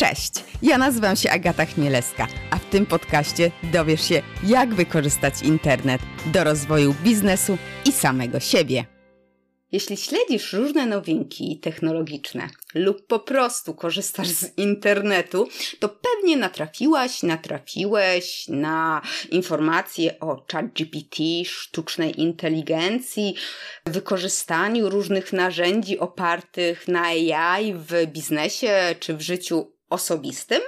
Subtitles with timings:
[0.00, 0.32] Cześć,
[0.62, 6.44] ja nazywam się Agata Chmielewska, a w tym podcaście dowiesz się, jak wykorzystać internet do
[6.44, 8.84] rozwoju biznesu i samego siebie.
[9.72, 15.48] Jeśli śledzisz różne nowinki technologiczne lub po prostu korzystasz z internetu,
[15.78, 23.34] to pewnie natrafiłaś, natrafiłeś na informacje o ChatGPT, sztucznej inteligencji,
[23.86, 30.60] wykorzystaniu różnych narzędzi opartych na AI w biznesie czy w życiu osobistym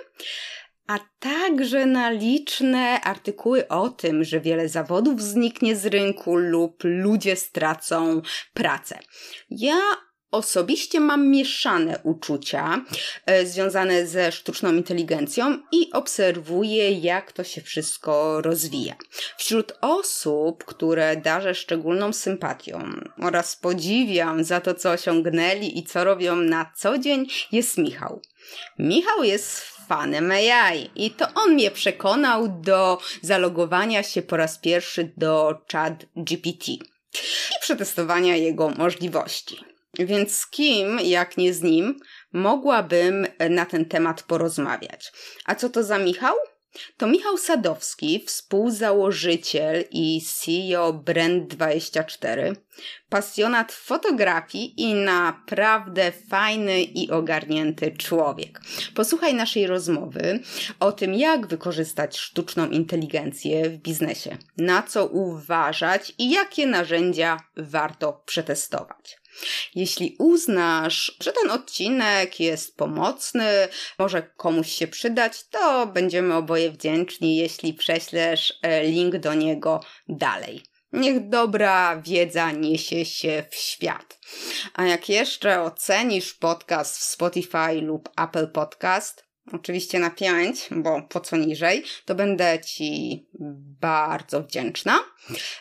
[0.86, 7.36] a także na liczne artykuły o tym, że wiele zawodów zniknie z rynku lub ludzie
[7.36, 8.22] stracą
[8.54, 8.98] pracę.
[9.50, 9.80] Ja
[10.30, 12.84] Osobiście mam mieszane uczucia
[13.26, 18.94] e, związane ze sztuczną inteligencją i obserwuję, jak to się wszystko rozwija.
[19.38, 26.36] Wśród osób, które darzę szczególną sympatią oraz podziwiam za to, co osiągnęli i co robią
[26.36, 28.22] na co dzień, jest Michał.
[28.78, 35.12] Michał jest fanem AI i to on mnie przekonał do zalogowania się po raz pierwszy
[35.16, 39.64] do Chat GPT i przetestowania jego możliwości.
[39.98, 42.00] Więc z kim, jak nie z nim,
[42.32, 45.12] mogłabym na ten temat porozmawiać.
[45.44, 46.34] A co to za Michał?
[46.96, 52.56] To Michał Sadowski, współzałożyciel i CEO Brand24,
[53.08, 58.60] pasjonat fotografii i naprawdę fajny i ogarnięty człowiek.
[58.94, 60.40] Posłuchaj naszej rozmowy
[60.80, 68.22] o tym, jak wykorzystać sztuczną inteligencję w biznesie, na co uważać i jakie narzędzia warto
[68.26, 69.19] przetestować.
[69.74, 77.36] Jeśli uznasz, że ten odcinek jest pomocny, może komuś się przydać, to będziemy oboje wdzięczni,
[77.36, 80.62] jeśli prześlesz e, link do niego dalej.
[80.92, 84.18] Niech dobra wiedza niesie się w świat.
[84.74, 91.20] A jak jeszcze ocenisz podcast w Spotify lub Apple Podcast, oczywiście na 5, bo po
[91.20, 93.26] co niżej, to będę Ci
[93.80, 94.98] bardzo wdzięczna.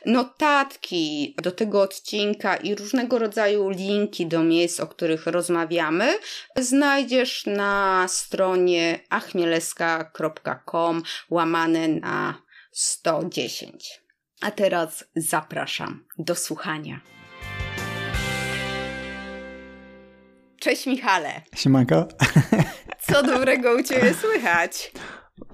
[0.05, 6.19] Notatki do tego odcinka i różnego rodzaju linki do miejsc, o których rozmawiamy,
[6.57, 14.01] znajdziesz na stronie achmieleska.com łamane na 110.
[14.41, 16.99] A teraz zapraszam do słuchania.
[20.59, 21.41] Cześć Michale.
[21.55, 22.07] Siemanko.
[23.13, 24.91] Co dobrego u Ciebie słychać?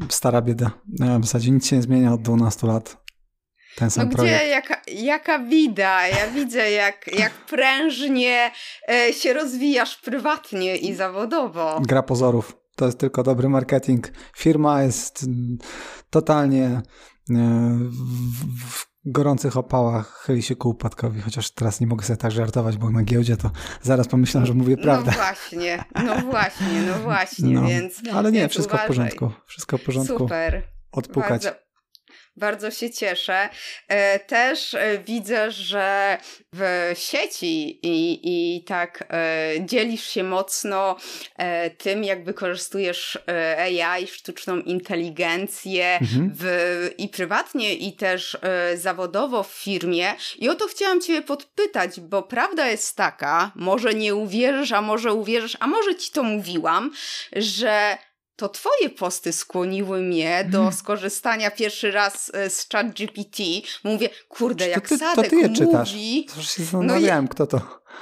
[0.09, 0.71] Stara bieda.
[1.19, 3.05] W zasadzie nic się nie zmienia od 12 lat.
[3.75, 4.37] Ten sam no projekt.
[4.37, 6.07] gdzie, jaka, jaka bida?
[6.07, 8.51] Ja widzę, jak, jak prężnie
[8.89, 11.81] e, się rozwijasz prywatnie i zawodowo.
[11.81, 12.57] Gra pozorów.
[12.75, 14.11] To jest tylko dobry marketing.
[14.37, 15.25] Firma jest
[16.09, 16.81] totalnie e,
[17.29, 22.77] w, w gorących opałach chyli się ku upadkowi, chociaż teraz nie mogę sobie tak żartować,
[22.77, 23.51] bo na giełdzie to
[23.81, 25.11] zaraz pomyślę, że mówię prawdę.
[25.11, 28.01] No właśnie, no właśnie, no właśnie, no, więc...
[28.13, 28.87] Ale nie, więc wszystko uważaj.
[28.87, 29.31] w porządku.
[29.45, 30.17] Wszystko w porządku.
[30.17, 30.63] Super.
[30.91, 31.43] Odpukać.
[31.43, 31.64] Bardzo,
[32.37, 33.49] bardzo się cieszę.
[33.87, 36.17] E, Też e, widzę, że
[36.53, 40.95] w sieci i, i tak e, dzielisz się mocno
[41.77, 43.19] tym, jak wykorzystujesz
[43.57, 46.31] AI, sztuczną inteligencję Mhm.
[46.39, 46.45] w,
[46.97, 48.37] i prywatnie, i też
[48.75, 50.15] zawodowo w firmie.
[50.37, 55.13] I o to chciałam Ciebie podpytać, bo prawda jest taka, może nie uwierzysz, a może
[55.13, 56.91] uwierzysz, a może Ci to mówiłam,
[57.35, 57.97] że
[58.35, 60.73] to twoje posty skłoniły mnie do Mm.
[60.73, 63.37] skorzystania pierwszy raz e, z ChatGPT.
[63.83, 65.91] Mówię, kurde, jak to ty, to Sadek ty je czytasz?
[65.93, 66.27] mówi...
[66.37, 67.61] Już się zastanawiałem, kto to.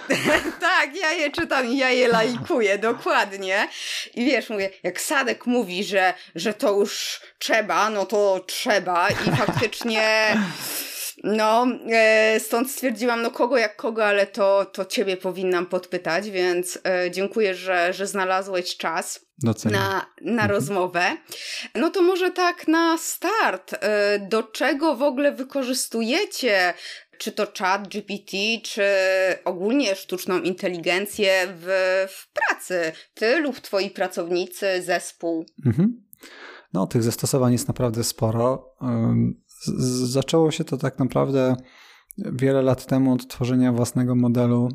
[0.59, 3.67] tak, ja je czytam i ja je lajkuję, dokładnie.
[4.15, 9.35] I wiesz, mówię, jak Sadek mówi, że, że to już trzeba, no to trzeba i
[9.37, 10.03] faktycznie...
[11.23, 16.79] No, e, stąd stwierdziłam, no kogo jak kogo, ale to, to ciebie powinnam podpytać, więc
[16.87, 19.81] e, dziękuję, że, że znalazłeś czas Doceniam.
[19.81, 20.51] na, na Mhm.
[20.51, 21.03] rozmowę.
[21.75, 26.73] No to może tak na start, e, do czego w ogóle wykorzystujecie
[27.17, 28.83] czy to chat GPT, czy
[29.45, 31.65] ogólnie sztuczną inteligencję w,
[32.09, 32.91] w pracy?
[33.13, 35.45] Ty lub twoi pracownicy, zespół?
[35.65, 36.03] Mhm.
[36.73, 38.75] No, tych zastosowań jest naprawdę sporo.
[38.81, 39.42] Z-
[40.05, 41.55] Zaczęło się to tak naprawdę
[42.17, 44.69] wiele lat temu od tworzenia własnego modelu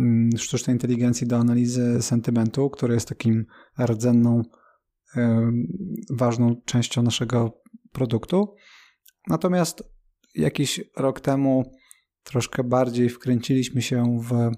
[0.00, 3.46] ym, sztucznej inteligencji do analizy sentymentu, który jest takim
[3.78, 4.42] rdzenną,
[6.10, 8.54] ważną częścią naszego produktu.
[9.28, 9.82] Natomiast
[10.34, 11.72] jakiś rok temu
[12.22, 14.52] troszkę bardziej wkręciliśmy się w ym,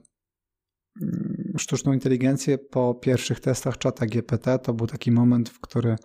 [1.59, 4.59] sztuczną inteligencję po pierwszych testach czata GPT.
[4.59, 5.97] To był taki moment, w który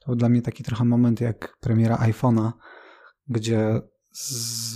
[0.00, 2.52] to był dla mnie taki trochę moment jak premiera iPhone'a,
[3.28, 3.80] gdzie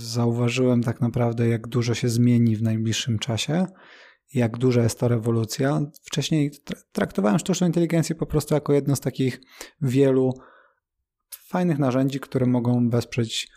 [0.03, 3.65] zauważyłem tak naprawdę, jak dużo się zmieni w najbliższym czasie
[4.33, 5.81] jak duża jest to rewolucja.
[6.03, 6.51] Wcześniej
[6.91, 9.41] traktowałem sztuczną inteligencję po prostu jako jedno z takich
[9.81, 10.33] wielu
[11.47, 13.47] fajnych narzędzi, które mogą wesprzeć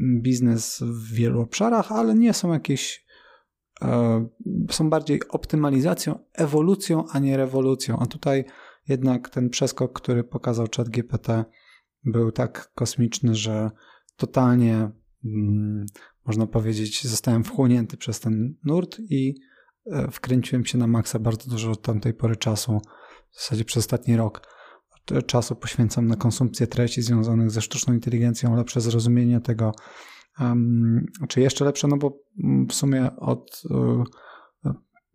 [0.00, 3.06] biznes w wielu obszarach, ale nie są jakieś
[3.82, 4.28] e,
[4.70, 7.98] są bardziej optymalizacją, ewolucją, a nie rewolucją.
[7.98, 8.44] A tutaj
[8.88, 11.28] jednak ten przeskok, który pokazał ChatGPT,
[12.04, 13.70] był tak kosmiczny, że
[14.16, 14.90] totalnie
[15.24, 15.86] mm,
[16.26, 19.34] można powiedzieć, zostałem wchłonięty przez ten nurt i
[19.92, 22.80] e, wkręciłem się na maksa bardzo dużo od tamtej pory czasu,
[23.30, 24.56] w zasadzie przez ostatni rok.
[25.26, 29.72] Czasu poświęcam na konsumpcję treści związanych ze sztuczną inteligencją, lepsze zrozumienie tego,
[31.28, 32.18] czy jeszcze lepsze, no bo
[32.68, 34.04] w sumie od um,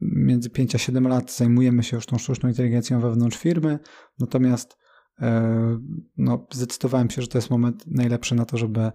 [0.02, 3.80] między 5 a 7 lat zajmujemy się już tą sztuczną inteligencją wewnątrz firmy,
[4.20, 4.78] natomiast
[6.18, 8.92] no, zdecydowałem się, że to jest moment najlepszy na to, żeby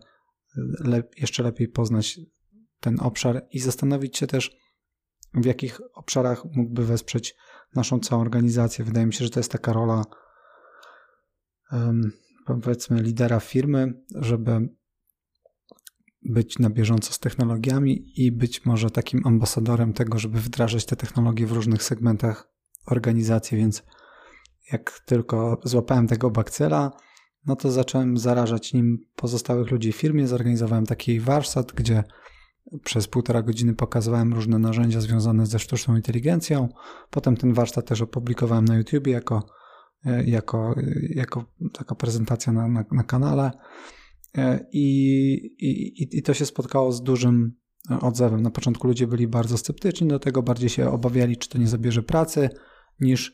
[0.80, 2.20] lep jeszcze lepiej poznać
[2.80, 4.56] ten obszar i zastanowić się też,
[5.34, 7.36] w jakich obszarach mógłby wesprzeć
[7.74, 8.84] naszą całą organizację.
[8.84, 10.04] Wydaje mi się, że to jest taka rola
[12.62, 14.68] powiedzmy lidera firmy, żeby
[16.22, 21.46] być na bieżąco z technologiami i być może takim ambasadorem tego, żeby wdrażać te technologie
[21.46, 22.50] w różnych segmentach
[22.86, 23.82] organizacji, więc
[24.72, 26.90] jak tylko złapałem tego bakcyla,
[27.46, 30.26] no to zacząłem zarażać nim pozostałych ludzi w firmie.
[30.26, 32.04] Zorganizowałem taki warsztat, gdzie
[32.84, 36.68] przez półtora godziny pokazywałem różne narzędzia związane ze sztuczną inteligencją.
[37.10, 39.56] Potem ten warsztat też opublikowałem na YouTube jako
[40.06, 40.74] E, jako,
[41.08, 43.50] jako taka prezentacja na, na, na kanale.
[44.38, 47.52] E, I, i, I to się spotkało z dużym
[48.00, 48.42] odzewem.
[48.42, 52.02] Na początku ludzie byli bardzo sceptyczni do tego, bardziej się obawiali, czy to nie zabierze
[52.02, 52.48] pracy,
[53.00, 53.32] niż e,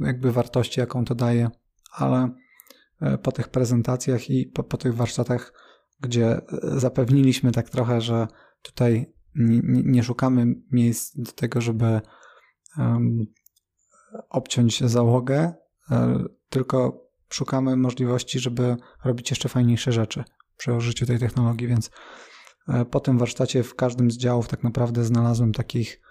[0.00, 1.50] jakby wartości, jaką to daje,
[1.92, 2.30] ale
[3.22, 5.52] po tych prezentacjach i po, po tych warsztatach,
[6.00, 8.26] gdzie zapewniliśmy tak trochę, że
[8.62, 9.12] tutaj
[9.64, 12.00] nie, szukamy miejsc do tego, żeby
[12.78, 13.26] um,
[14.30, 15.52] obciąć załogę,
[15.90, 20.24] e, tylko szukamy możliwości, żeby robić jeszcze fajniejsze rzeczy
[20.56, 21.90] przy użyciu tej technologii, więc
[22.68, 26.03] e, po tym warsztacie w każdym z działów tak naprawdę znalazłem takich e,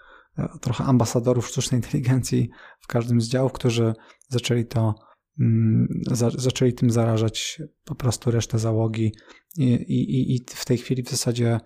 [0.60, 2.50] trochę ambasadorów sztucznej inteligencji
[2.80, 3.94] w każdym z działów, którzy
[4.28, 4.94] zaczęli to
[5.40, 5.88] mm,
[6.36, 9.12] zaczęli tym zarażać po prostu resztę załogi
[9.56, 11.60] i, i, i w tej chwili w zasadzie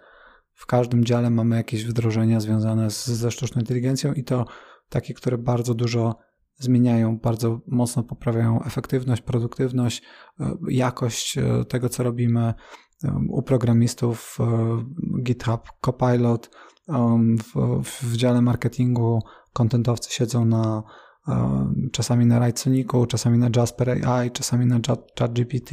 [0.55, 4.45] w każdym dziale mamy jakieś wdrożenia związane z, ze sztuczną inteligencją i to
[4.89, 6.17] takie, które bardzo dużo
[6.59, 10.03] zmieniają, bardzo mocno poprawiają efektywność, produktywność,
[10.41, 12.55] e, jakość e, tego, co robimy.
[13.05, 14.39] E, u programistów
[15.23, 16.51] GitHub, Copilot,
[17.39, 20.83] w, w dziale marketingu kontentowcy siedzą na
[21.93, 24.81] czasami na Writesonicu, czasami na Jasper AI, czasami na
[25.19, 25.73] ChatGPT.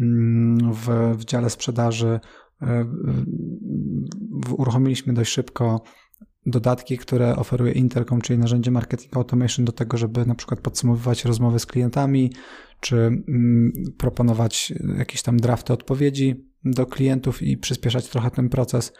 [0.00, 0.88] Mm, w,
[1.18, 2.20] w dziale sprzedaży
[4.56, 5.82] uruchomiliśmy dość szybko
[6.46, 11.58] dodatki, które oferuje Intercom, czyli narzędzie marketing automation do tego, żeby na przykład podsumowywać rozmowy
[11.58, 12.32] z klientami,
[12.80, 18.92] czy mm, proponować jakieś tam drafty odpowiedzi do klientów i przyspieszać trochę ten proces.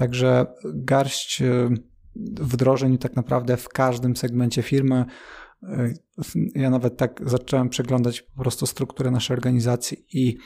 [0.00, 1.68] Także garść y,
[2.40, 5.04] wdrożeń tak naprawdę w każdym segmencie firmy.
[5.62, 5.94] Y,
[6.54, 10.36] ja nawet tak zacząłem przeglądać po prostu strukturę naszej organizacji i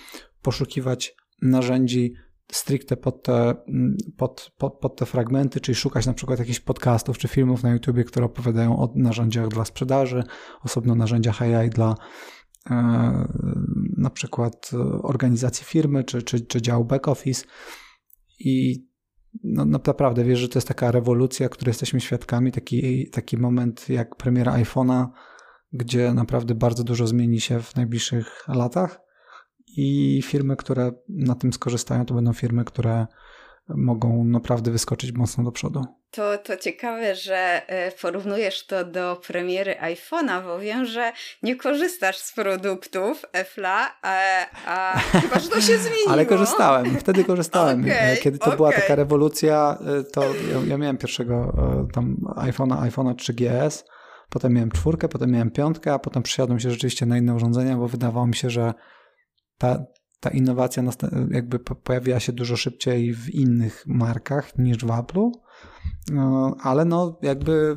[0.42, 2.14] poszukiwać narzędzi
[2.52, 7.18] stricte pod te, mm, pod, pod, pod te fragmenty, czyli szukać na przykład jakichś podcastów
[7.18, 10.24] czy filmów na YouTubie, które opowiadają o narzędziach dla sprzedaży,
[10.62, 11.94] osobno narzędziach AI dla
[12.70, 12.74] e,
[13.96, 14.70] na przykład
[15.02, 17.44] organizacji firmy czy, czy, czy działu back office
[18.38, 18.84] i
[19.42, 24.16] no, naprawdę wiesz, że to jest taka rewolucja, której jesteśmy świadkami, taki, taki moment jak
[24.16, 25.06] premiera iPhone'a,
[25.72, 29.00] gdzie naprawdę bardzo dużo zmieni się w najbliższych latach
[29.76, 33.06] i firmy, które na tym skorzystają, to będą firmy, które
[33.68, 35.84] mogą naprawdę wyskoczyć mocno do przodu.
[36.10, 42.16] To, to ciekawe, że e, porównujesz to do premiery iPhone'a, bo wiem, że nie korzystasz
[42.16, 44.16] z produktów Apple'a, a,
[44.66, 46.10] a chyba, że to się zmieniło.
[46.10, 47.80] Ale korzystałem, wtedy korzystałem.
[47.80, 48.56] Okay, Kiedy to okay.
[48.56, 53.84] była taka rewolucja, e, to ja, ja miałem pierwszego e, tam iPhone'a, iPhone'a 3GS,
[54.30, 57.88] potem miałem czwórkę, potem miałem piątkę, a potem przysiadłem się rzeczywiście na inne urządzenia, bo
[57.88, 58.74] wydawało mi się, że
[59.58, 59.84] ta,
[60.24, 60.82] ta innowacja
[61.30, 65.30] jakby pojawiła się dużo szybciej w innych markach niż w Apple'u,
[66.12, 67.76] no, ale no jakby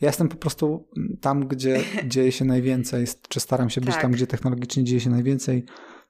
[0.00, 0.88] ja jestem po prostu
[1.20, 1.80] tam, gdzie
[2.12, 4.02] dzieje się najwięcej, czy staram się być tak.
[4.02, 5.64] tam, gdzie technologicznie dzieje się najwięcej,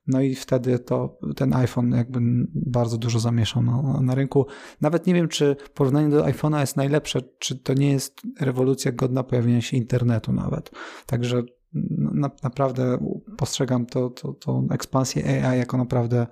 [0.07, 2.21] no i wtedy to ten iPhone jakby
[2.55, 4.47] bardzo dużo zamieszał na, na rynku.
[4.81, 9.23] Nawet nie wiem, czy porównanie do iPhone'a jest najlepsze, czy to nie jest rewolucja godna
[9.23, 10.71] pojawienia się internetu nawet.
[11.07, 11.43] Także
[11.75, 12.99] na, naprawdę
[13.39, 16.27] postrzegam to, to, tą ekspansję AI jako naprawdę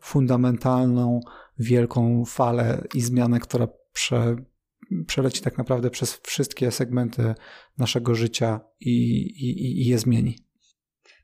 [0.00, 1.20] fundamentalną,
[1.58, 4.36] wielką falę i zmianę, która prze,
[5.06, 7.34] przeleci tak naprawdę przez wszystkie segmenty
[7.78, 10.38] naszego życia i, i, i je zmieni.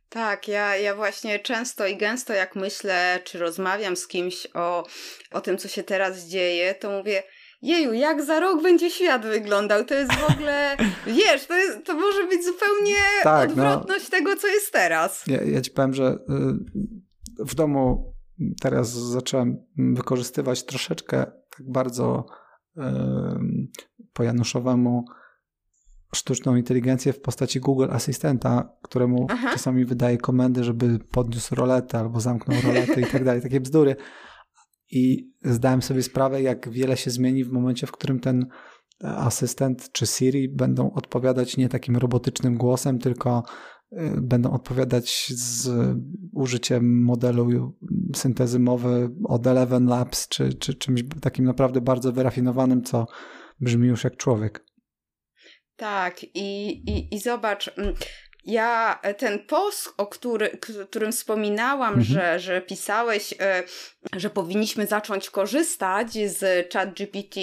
[0.09, 4.87] Tak, ja, ja właśnie często i gęsto jak myślę, czy rozmawiam z kimś o,
[5.31, 7.23] o tym, co się teraz dzieje, to mówię,
[7.63, 9.85] jeju, jak za rok będzie świat wyglądał?
[9.85, 10.77] To jest w ogóle,
[11.07, 13.53] wiesz, to, jest, to może być zupełnie tak, no.
[13.53, 15.27] odwrotność no, tego, co jest teraz.
[15.27, 16.19] Ja, ja ci powiem, że
[17.41, 18.15] y, w domu
[18.61, 21.17] teraz zacząłem wykorzystywać troszeczkę
[21.57, 22.27] tak bardzo
[22.77, 22.81] y,
[24.13, 25.05] po Januszowemu
[26.15, 29.49] sztuczną inteligencję w postaci Google Asystenta, któremu Aha.
[29.53, 33.97] czasami wydaje komendy, żeby podniósł roletę albo zamknął roletę i tak dalej, takie bzdury.
[34.91, 38.47] I zdałem sobie sprawę, jak wiele się zmieni w momencie, w którym ten
[39.01, 43.43] asystent czy Siri będą odpowiadać nie takim robotycznym głosem, tylko
[43.93, 45.71] y, będą odpowiadać z
[46.33, 47.77] użyciem modelu
[48.17, 53.07] syntezy mowy od Eleven Labs, czy, czy czymś takim naprawdę bardzo wyrafinowanym, co
[53.61, 54.65] brzmi już jak człowiek.
[55.77, 57.95] Tak, i, i, i zobacz, mm,
[58.45, 60.59] ja e, ten post, o który,
[60.91, 62.05] którym wspominałam, mhm.
[62.05, 63.63] że, że pisałeś, e,
[64.17, 67.41] że powinniśmy zacząć korzystać z ChatGPT,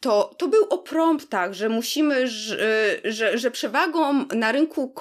[0.00, 4.94] to, to był o promptach, że musimy, że, że, że przewagą na rynku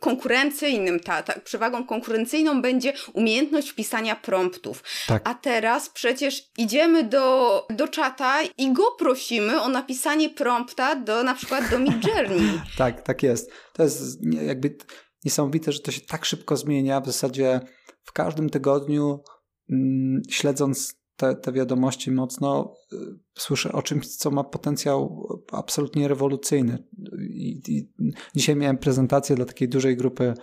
[0.00, 4.82] konkurencyjnym, ta, ta, przewagą konkurencyjną będzie umiejętność pisania promptów.
[5.06, 5.22] Tak.
[5.24, 11.34] A teraz przecież idziemy do, do czata i go prosimy o napisanie prompta do na
[11.34, 12.60] przykład do Midjourney.
[12.78, 13.50] tak, tak jest.
[13.76, 14.76] To jest jakby
[15.24, 17.00] niesamowite, że to się tak szybko zmienia.
[17.00, 17.60] W zasadzie
[18.02, 19.22] w każdym tygodniu,
[19.70, 22.96] mm, śledząc te, te wiadomości mocno, y,
[23.38, 26.84] słyszę o czymś, co ma potencjał absolutnie rewolucyjny.
[27.30, 27.90] I, i
[28.36, 30.34] dzisiaj miałem prezentację dla takiej dużej grupy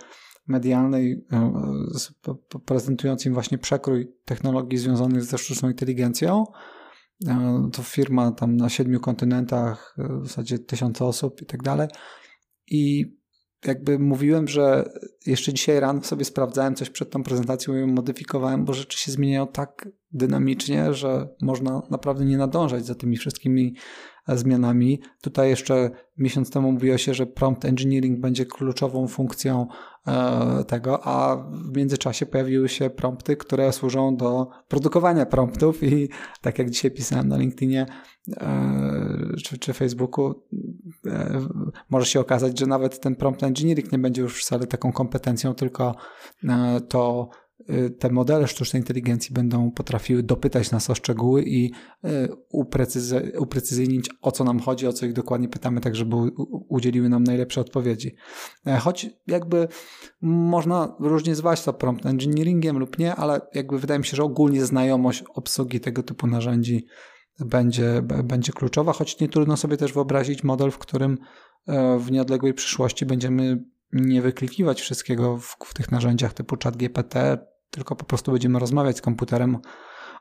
[0.48, 1.26] medialnej,
[2.28, 6.46] y, prezentując im właśnie przekrój technologii związanych ze sztuczną inteligencją.
[7.24, 7.28] Y,
[7.72, 11.88] to firma tam na siedmiu kontynentach, w zasadzie tysiące osób i tak dalej.
[12.68, 13.14] I
[13.66, 14.90] jakby mówiłem, że
[15.26, 19.12] jeszcze dzisiaj rano sobie sprawdzałem coś przed tą prezentacją i ją modyfikowałem, bo rzeczy się
[19.12, 23.76] zmieniają tak dynamicznie, że można naprawdę nie nadążać za tymi wszystkimi
[24.28, 25.02] zmianami.
[25.22, 29.68] Tutaj jeszcze miesiąc temu mówiło się, że prompt engineering będzie kluczową funkcją
[30.08, 36.10] e, tego, a w międzyczasie pojawiły się prompty, które służą do produkowania promptów i
[36.42, 37.86] tak jak dzisiaj pisałem na LinkedInie
[38.38, 40.44] e, czy, czy Facebooku,
[41.08, 41.42] e,
[41.90, 45.96] może się okazać, że nawet ten prompt engineering nie będzie już wcale taką kompetencją, tylko
[46.90, 47.30] to
[48.00, 51.72] te modele sztucznej inteligencji będą potrafiły dopytać nas o szczegóły i
[52.06, 52.30] y,
[53.40, 56.16] uprecyzyjnić, o co nam chodzi, o co ich dokładnie pytamy, tak żeby
[56.70, 58.16] udzieliły nam najlepsze odpowiedzi.
[58.68, 59.68] E, choć jakby
[60.22, 64.66] można różnie zwać to prompt engineeringiem lub nie, ale jakby wydaje mi się, że ogólnie
[64.66, 66.86] znajomość obsługi tego typu narzędzi
[67.40, 71.18] będzie, będzie kluczowa, choć nie trudno sobie też wyobrazić model, w którym
[71.68, 77.16] e, w nieodległej przyszłości będziemy nie wyklikiwać wszystkiego w, w tych narzędziach typu ChatGPT
[77.74, 79.58] tylko po prostu będziemy rozmawiać z komputerem,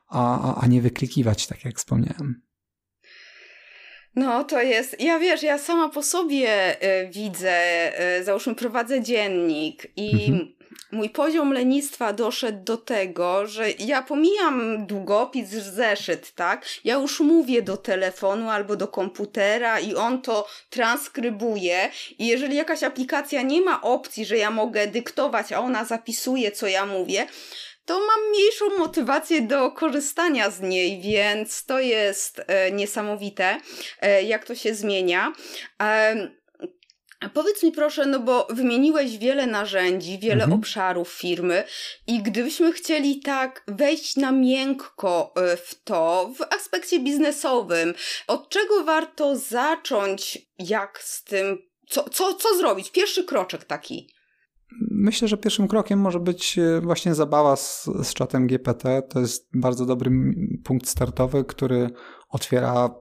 [0.09, 2.43] a, a nie wyklikiwać, tak jak wspomniałem.
[4.15, 5.01] No, to jest.
[5.01, 7.59] Ja wiesz, ja sama po sobie y, widzę,
[8.21, 10.55] y, załóżmy, prowadzę dziennik i mhm.
[10.93, 16.67] Mój poziom lenistwa doszedł do tego, że ja pomijam długopis, zeszyt, tak?
[16.85, 21.91] Ja już mówię do telefonu albo do komputera i on to transkrybuje.
[22.19, 26.67] I jeżeli jakaś aplikacja nie ma opcji, że ja mogę dyktować, a ona zapisuje, co
[26.67, 27.27] ja mówię,
[27.85, 33.61] to mam mniejszą motywację do korzystania z niej, więc to jest e, niesamowite,
[34.01, 35.33] e, jak to się zmienia.
[35.83, 36.42] E,
[37.35, 40.53] Powiedz mi proszę, no bo wymieniłeś wiele narzędzi, wiele mhm.
[40.53, 41.65] obszarów firmy
[42.07, 47.95] i gdybyśmy chcieli tak wejść na miękko e, w to, w aspekcie biznesowym,
[48.27, 52.91] od czego warto zacząć, jak z tym, co, co, co zrobić?
[52.91, 54.09] Pierwszy kroczek taki.
[54.91, 59.03] Myślę, że pierwszym krokiem może być e, właśnie zabawa z, z czatem GPT.
[59.03, 60.11] To jest bardzo dobry
[60.65, 61.91] punkt startowy, który
[62.29, 62.95] otwiera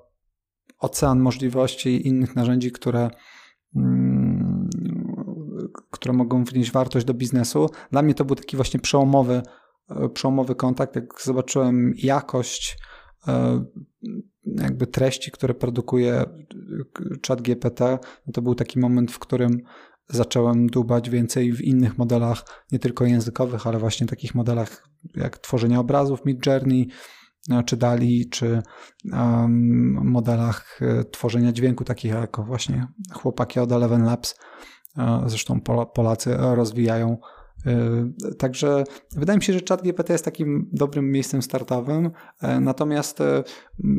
[0.80, 3.10] ocean możliwości i innych narzędzi, które,
[3.76, 4.11] mm,
[6.02, 7.70] które mogą wnieść wartość do biznesu.
[7.92, 9.42] Dla mnie to był taki właśnie przełomowy,
[9.90, 10.96] e, przełomowy kontakt.
[10.96, 12.78] Jak zobaczyłem jakość
[13.28, 13.66] e,
[14.46, 16.24] jakby treści, które produkuje
[17.22, 18.00] czat GPT,
[18.34, 19.58] to był taki moment, w którym
[20.10, 25.80] zacząłem dubać więcej w innych modelach, nie tylko językowych, ale właśnie takich modelach jak tworzenie
[25.80, 26.88] obrazów Mid Journey,
[27.52, 28.62] e, czy Dali, czy
[29.12, 34.36] um, modelach e, tworzenia dźwięku, takich jak właśnie chłopaki od Eleven Labs.
[34.98, 35.62] E, zresztą
[35.94, 37.18] Polacy rozwijają
[38.38, 38.84] Także
[39.16, 42.12] wydaje mi się, że ChatGPT jest takim dobrym miejscem startowym,
[42.62, 43.20] natomiast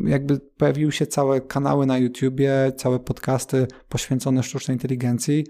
[0.05, 5.45] jakby pojawiły się całe kanały na YouTubie, całe podcasty poświęcone sztucznej inteligencji,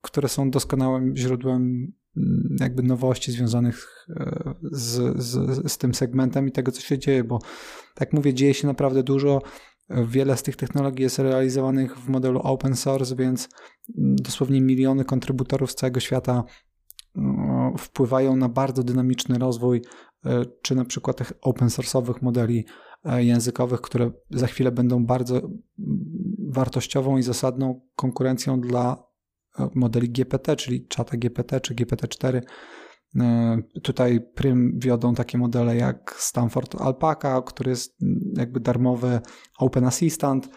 [0.00, 6.52] które są doskonałym źródłem mm, jakby nowości związanych e, z, z, z tym segmentem i
[6.52, 7.38] tego, co się dzieje, bo
[7.94, 9.42] tak mówię, dzieje się naprawdę dużo.
[9.90, 13.48] Wiele z tych technologii jest realizowanych w modelu open source, więc
[13.98, 16.44] mm, dosłownie miliony kontrybutorów z całego świata
[17.14, 19.82] no, wpływają na bardzo dynamiczny rozwój,
[20.26, 22.64] e, czy na przykład tych open source'owych modeli
[23.04, 25.58] e, językowych, które za chwilę będą bardzo mm,
[26.48, 29.10] wartościową i zasadną konkurencją dla
[29.74, 32.42] modeli GPT, czyli czata GPT czy GPT-4.
[33.16, 37.96] E, tutaj prym wiodą takie modele jak Stanford Alpaca, który jest
[38.36, 39.20] jakby darmowy
[39.58, 40.48] Open Assistant.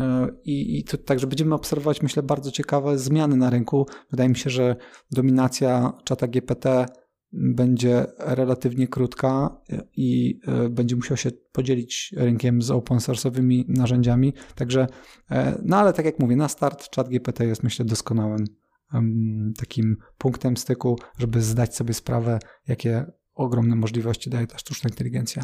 [0.00, 3.86] E, I, i to, także będziemy obserwować, myślę, bardzo ciekawe zmiany na rynku.
[4.10, 4.76] Wydaje mi się, że
[5.10, 6.86] dominacja czata GPT
[7.32, 9.60] będzie relatywnie krótka
[9.96, 14.32] i e, będzie musiał się podzielić rynkiem z open source'owymi narzędziami.
[14.54, 14.86] Także,
[15.62, 18.61] no ale tak jak mówię, na start ChatGPT jest myślę doskonałym
[19.58, 25.42] takim punktem styku, żeby zdać sobie sprawę, jakie ogromne możliwości daje ta sztuczna inteligencja.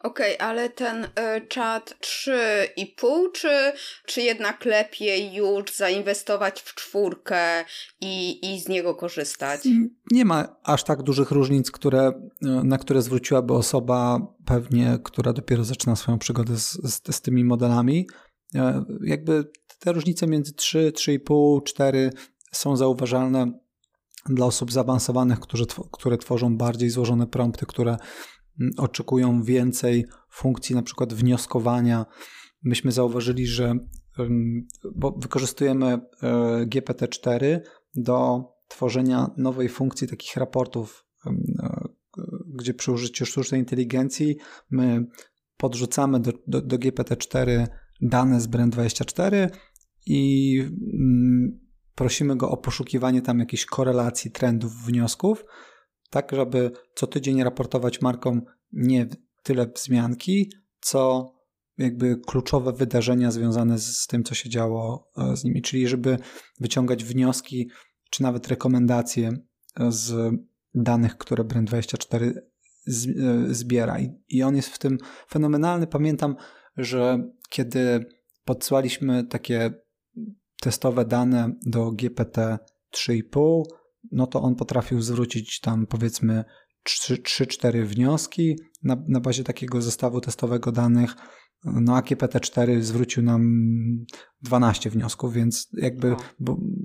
[0.00, 1.08] Okej, okay, ale ten y,
[1.48, 3.72] czat 3,5, czy,
[4.06, 7.64] czy jednak lepiej już zainwestować w czwórkę
[8.00, 9.60] i, i z niego korzystać?
[10.10, 12.14] Nie ma aż tak dużych różnic, które, e,
[12.48, 18.06] na które zwróciłaby osoba pewnie, która dopiero zaczyna swoją przygodę z, z, z tymi modelami.
[18.54, 19.44] E, jakby
[19.78, 22.10] te różnice między 3, 3,5, 4
[22.52, 23.58] są zauważalne
[24.26, 27.96] dla osób zaawansowanych, którzy, które tworzą bardziej złożone prompty, które
[28.76, 32.06] oczekują więcej funkcji, na przykład wnioskowania.
[32.62, 33.74] Myśmy zauważyli, że
[34.94, 36.00] bo wykorzystujemy e,
[36.66, 37.60] GPT-4
[37.94, 41.30] do tworzenia nowej funkcji takich raportów, e,
[42.54, 44.36] gdzie przy użyciu sztucznej inteligencji
[44.70, 45.06] my
[45.56, 47.66] podrzucamy do, do, do GPT-4
[48.00, 49.48] dane z Brand24
[50.06, 50.62] i
[51.98, 55.44] prosimy go o poszukiwanie tam jakichś korelacji, trendów, wniosków
[56.10, 58.42] tak żeby co tydzień raportować markom
[58.72, 59.08] nie
[59.42, 61.32] tyle wzmianki, co
[61.78, 66.18] jakby kluczowe wydarzenia związane z, tym, co się działo e, z nimi, czyli żeby
[66.60, 67.70] wyciągać wnioski,
[68.10, 70.34] czy nawet rekomendacje e, z
[70.74, 72.32] danych, które Brand24
[72.86, 74.00] z, e, zbiera.
[74.00, 74.98] I, I on jest w tym
[75.30, 75.86] fenomenalny.
[75.86, 76.36] Pamiętam,
[76.76, 78.06] że kiedy
[78.44, 79.74] podsyłaliśmy takie
[80.60, 82.58] testowe dane do GPT
[82.94, 83.62] 3,5,
[84.12, 86.44] no to on potrafił zwrócić tam powiedzmy
[86.88, 91.14] 3-4 wnioski na, na bazie takiego zestawu testowego danych.
[91.64, 93.42] No a GPT-4 zwrócił nam
[94.42, 96.16] 12 wniosków, więc jakby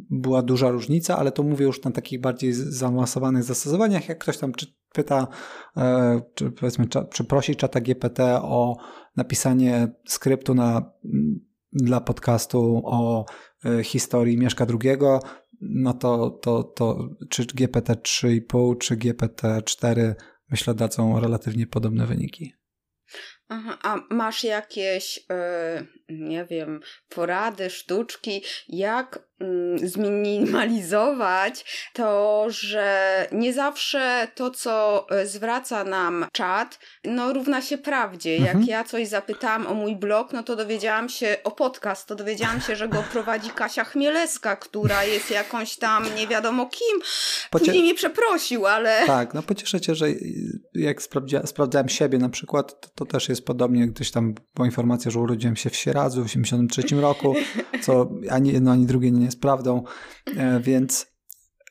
[0.09, 4.09] była duża różnica, ale to mówię już na takich bardziej zaawansowanych zastosowaniach.
[4.09, 5.27] Jak ktoś tam czy, pyta,
[5.77, 8.77] e, czy powiedzmy, czy prosi czata GPT o
[9.15, 10.91] napisanie skryptu na,
[11.73, 13.25] dla podcastu o
[13.65, 14.97] e, historii Mieszka II,
[15.61, 20.15] no to, to, to czy GPT 3,5, czy GPT 4
[20.49, 22.53] myślę dadzą relatywnie podobne wyniki.
[23.83, 29.29] A masz jakieś, yy, nie wiem, porady, sztuczki, jak
[29.83, 38.37] zminimalizować to, że nie zawsze to, co e, zwraca nam czat, no równa się prawdzie.
[38.37, 38.59] Mhm.
[38.59, 42.61] Jak ja coś zapytałam o mój blog, no to dowiedziałam się o podcast, to dowiedziałam
[42.61, 46.99] się, że go prowadzi Kasia Chmielewska, która jest jakąś tam nie wiadomo kim.
[47.51, 47.65] Pocie...
[47.65, 49.07] Później mnie przeprosił, ale...
[49.07, 50.07] Tak, no pocieszę cię, że
[50.73, 55.11] jak sprawdzia, sprawdzałem siebie na przykład, to, to, też jest podobnie, gdzieś tam była informacja,
[55.11, 57.35] że urodziłem się w Sieradzu w 1983 roku,
[57.81, 59.83] co ani jedno, ani drugie nie jest prawdą,
[60.37, 61.07] e, więc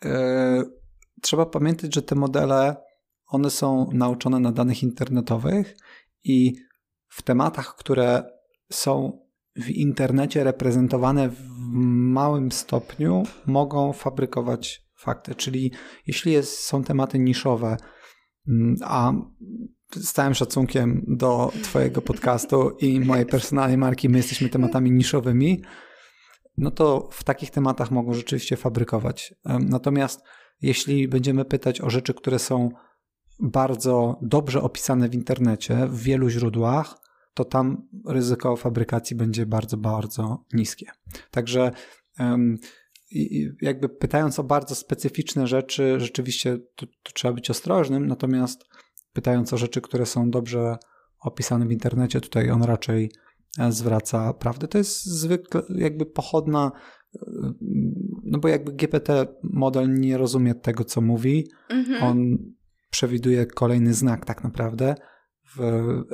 [0.04, 0.62] e,
[1.20, 2.76] trzeba pamiętać, że te modele,
[3.26, 5.76] one są nauczone na danych internetowych
[6.24, 6.54] i
[7.08, 8.24] w tematach, które
[8.72, 9.22] są
[9.56, 11.48] w internecie reprezentowane w
[12.12, 15.34] małym stopniu, mogą fabrykować fakty.
[15.34, 15.72] Czyli
[16.06, 17.76] jeśli jest, są tematy niszowe,
[18.48, 19.12] mm, a
[19.94, 25.62] z całym szacunkiem do Twojego podcastu i mojej personalnej marki, my jesteśmy tematami niszowymi,
[26.62, 29.34] no to w takich tematach mogą rzeczywiście fabrykować.
[29.60, 30.22] Natomiast
[30.60, 32.70] jeśli będziemy pytać o rzeczy, które są
[33.40, 36.98] bardzo dobrze opisane w internecie, w wielu źródłach,
[37.34, 40.86] to tam ryzyko fabrykacji będzie bardzo, bardzo niskie.
[41.30, 41.72] Także
[43.60, 48.64] jakby pytając o bardzo specyficzne rzeczy, rzeczywiście tu, tu trzeba być ostrożnym, natomiast
[49.12, 50.76] pytając o rzeczy, które są dobrze
[51.20, 53.12] opisane w internecie, tutaj on raczej
[53.68, 54.68] zwraca prawdę.
[54.68, 56.72] To jest zwykle jakby pochodna
[58.22, 61.48] no bo jakby GPT model nie rozumie tego, co mówi.
[61.68, 62.02] Mhm.
[62.02, 62.38] On
[62.90, 64.94] przewiduje kolejny znak tak naprawdę,
[65.56, 65.60] w,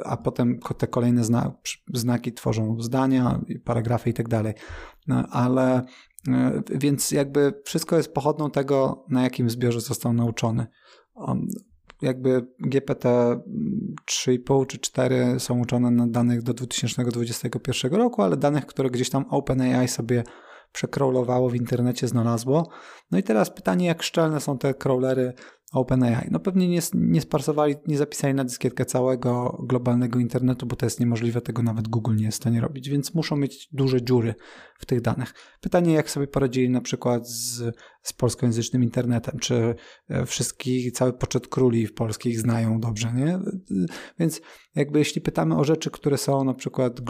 [0.04, 1.52] a potem te kolejne zna,
[1.94, 4.54] znaki tworzą zdania, paragrafy i tak dalej.
[5.06, 5.82] No, ale
[6.28, 10.66] e, więc jakby wszystko jest pochodną tego, na jakim zbiorze został nauczony.
[11.14, 11.48] On,
[12.02, 13.08] jakby GPT
[14.10, 19.24] 3,5 czy 4 są uczone na danych do 2021 roku, ale danych, które gdzieś tam
[19.30, 20.24] OpenAI sobie
[20.72, 22.68] przekrolowało w internecie, znalazło.
[23.10, 25.32] No i teraz pytanie, jak szczelne są te crawlery
[25.72, 26.28] OpenAI.
[26.30, 31.00] No pewnie nie, nie sparsowali, nie zapisali na dyskietkę całego globalnego internetu, bo to jest
[31.00, 34.34] niemożliwe, tego nawet Google nie jest w stanie robić, więc muszą mieć duże dziury
[34.78, 35.34] w tych danych.
[35.60, 39.74] Pytanie, jak sobie poradzili na przykład z, z polskojęzycznym internetem, czy
[40.08, 43.38] e, wszystkich, cały poczet króli w polskich znają dobrze, nie?
[44.18, 44.40] Więc
[44.74, 47.00] jakby jeśli pytamy o rzeczy, które są na przykład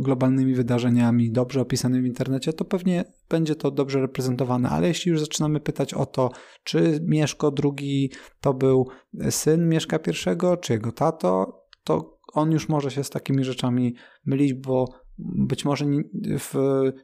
[0.00, 5.20] globalnymi wydarzeniami, dobrze opisanymi w internecie, to pewnie będzie to dobrze reprezentowane, ale jeśli już
[5.20, 6.30] zaczynamy pytać o to,
[6.64, 8.10] czy Mieszko II
[8.40, 8.88] to był
[9.30, 13.94] syn Mieszka I, czy jego tato, to on już może się z takimi rzeczami
[14.26, 14.88] mylić, bo
[15.18, 15.86] być może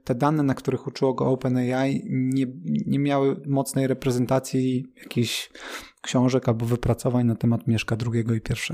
[0.05, 2.47] te dane, na których uczyło go OpenAI, nie,
[2.87, 5.51] nie miały mocnej reprezentacji jakichś
[6.03, 8.73] książek albo wypracowań na temat Mieszka II i I.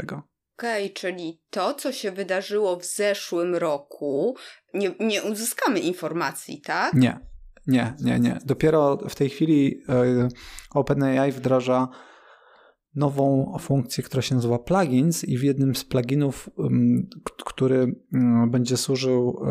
[0.59, 4.37] Okej, okay, czyli to, co się wydarzyło w zeszłym roku,
[4.75, 6.95] nie, nie uzyskamy informacji, tak?
[6.95, 7.21] Nie,
[7.71, 8.39] nie, nie, nie.
[8.47, 10.29] Dopiero w tej chwili e,
[10.71, 11.89] OpenAI wdraża
[12.95, 16.51] nową funkcję, która się nazywa plugins i w jednym z pluginów,
[17.47, 17.95] który
[18.49, 19.43] będzie służył,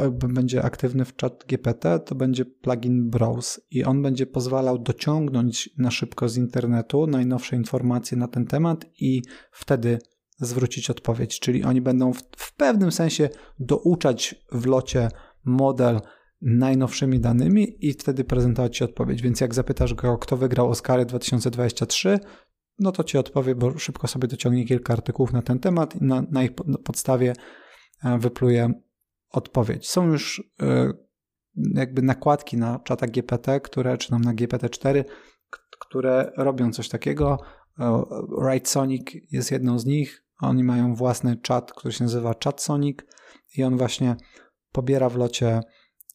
[0.00, 5.70] e, będzie aktywny w chat GPT, to będzie plugin Browse i on będzie pozwalał dociągnąć
[5.78, 9.22] na szybko z internetu najnowsze informacje na ten temat i
[9.52, 9.98] wtedy
[10.38, 15.08] zwrócić odpowiedź, czyli oni będą w, w pewnym sensie douczać w locie
[15.44, 16.00] model
[16.44, 19.22] najnowszymi danymi i wtedy prezentować Ci odpowiedź.
[19.22, 22.18] Więc jak zapytasz go, kto wygrał Oscary 2023,
[22.78, 26.22] no to Ci odpowie, bo szybko sobie dociągnie kilka artykułów na ten temat i na,
[26.30, 26.52] na ich
[26.84, 27.32] podstawie
[28.04, 28.72] e, wypluje
[29.30, 29.88] odpowiedź.
[29.88, 30.92] Są już e,
[31.74, 35.04] jakby nakładki na czata GPT, które, czy nam na GPT-4,
[35.80, 37.38] które robią coś takiego.
[38.42, 40.24] Write Sonic jest jedną z nich.
[40.40, 42.98] Oni mają własny czat, który się nazywa Chat Sonic
[43.56, 44.16] i on właśnie
[44.72, 45.60] pobiera w locie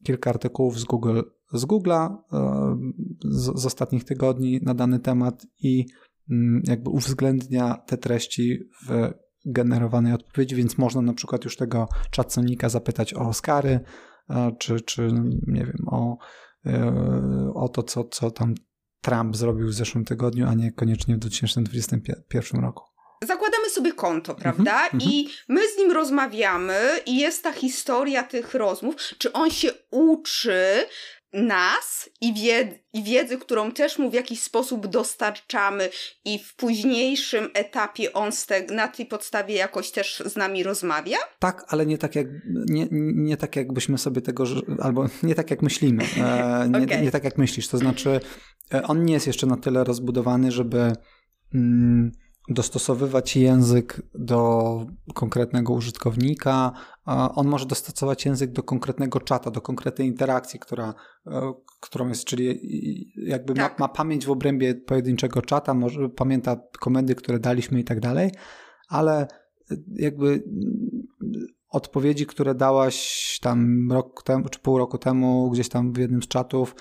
[0.04, 1.22] kilka artykułów z Google,
[1.54, 2.78] z Google'a e,
[3.24, 5.86] z, z ostatnich tygodni na dany temat i
[6.30, 9.12] mm, jakby uwzględnia te treści w
[9.46, 13.80] generowanej odpowiedzi, więc można na przykład już tego chatsonika zapytać o Oscary,
[14.30, 15.12] e, czy, czy
[15.48, 16.18] nie wiem, o,
[16.66, 18.56] e, o to, co, co tam
[19.02, 22.84] Trump zrobił w zeszłym tygodniu, a nie koniecznie w 2021 roku
[23.28, 24.88] zakładamy sobie konto, mhm, prawda?
[24.88, 25.10] Mm -hmm.
[25.12, 28.96] I my z nim rozmawiamy i jest ta historia tych rozmów.
[29.18, 30.86] Czy on się uczy
[31.34, 35.90] nas i, wied i wiedzy, którą też mu w jakiś sposób dostarczamy
[36.26, 38.32] i w późniejszym etapie on
[38.72, 41.18] na tej podstawie jakoś też z nami rozmawia?
[41.40, 42.28] Tak, ale nie tak jak,
[42.70, 44.44] nie, nie tak jakbyśmy sobie tego,
[44.80, 46.04] albo nie tak jak myślimy.
[46.04, 47.02] E, nie, okay.
[47.02, 48.20] nie tak jak myślisz, to znaczy
[48.74, 50.94] e, on nie jest jeszcze na tyle rozbudowany, żeby
[51.54, 52.12] mm,
[52.50, 56.72] dostosowywać język do konkretnego użytkownika.
[57.36, 60.94] On może dostosować język do konkretnego czata, do konkretnej interakcji, która,
[61.28, 62.60] e, którą jest, czyli
[63.16, 63.80] jakby tak.
[63.80, 68.32] ma, ma, pamięć w obrębie pojedynczego czata, może pamięta komendy, które daliśmy i tak dalej,
[68.90, 69.28] ale
[69.96, 70.44] jakby
[71.70, 76.28] odpowiedzi, które dałaś tam rok temu, czy pół roku temu, gdzieś tam w jednym z
[76.28, 76.76] czatów,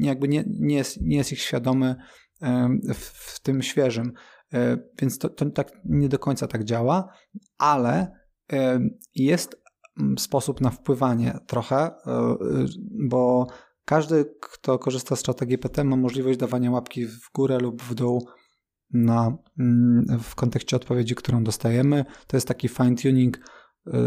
[0.00, 1.96] jakby nie, nie, jest, nie jest ich świadomy
[2.94, 4.12] w, w tym świeżym.
[4.52, 7.08] E, więc to, to tak nie do końca tak działa,
[7.58, 8.12] ale
[8.52, 8.80] e,
[9.14, 9.62] jest
[10.00, 12.36] mm, sposób na wpływanie trochę, e,
[13.08, 13.46] bo
[13.84, 18.28] każdy, kto korzysta z czata GPT ma możliwość dawania łapki w górę lub w dół
[18.90, 22.04] na, mm, w kontekście odpowiedzi, którą dostajemy.
[22.26, 23.38] To jest taki fine-tuning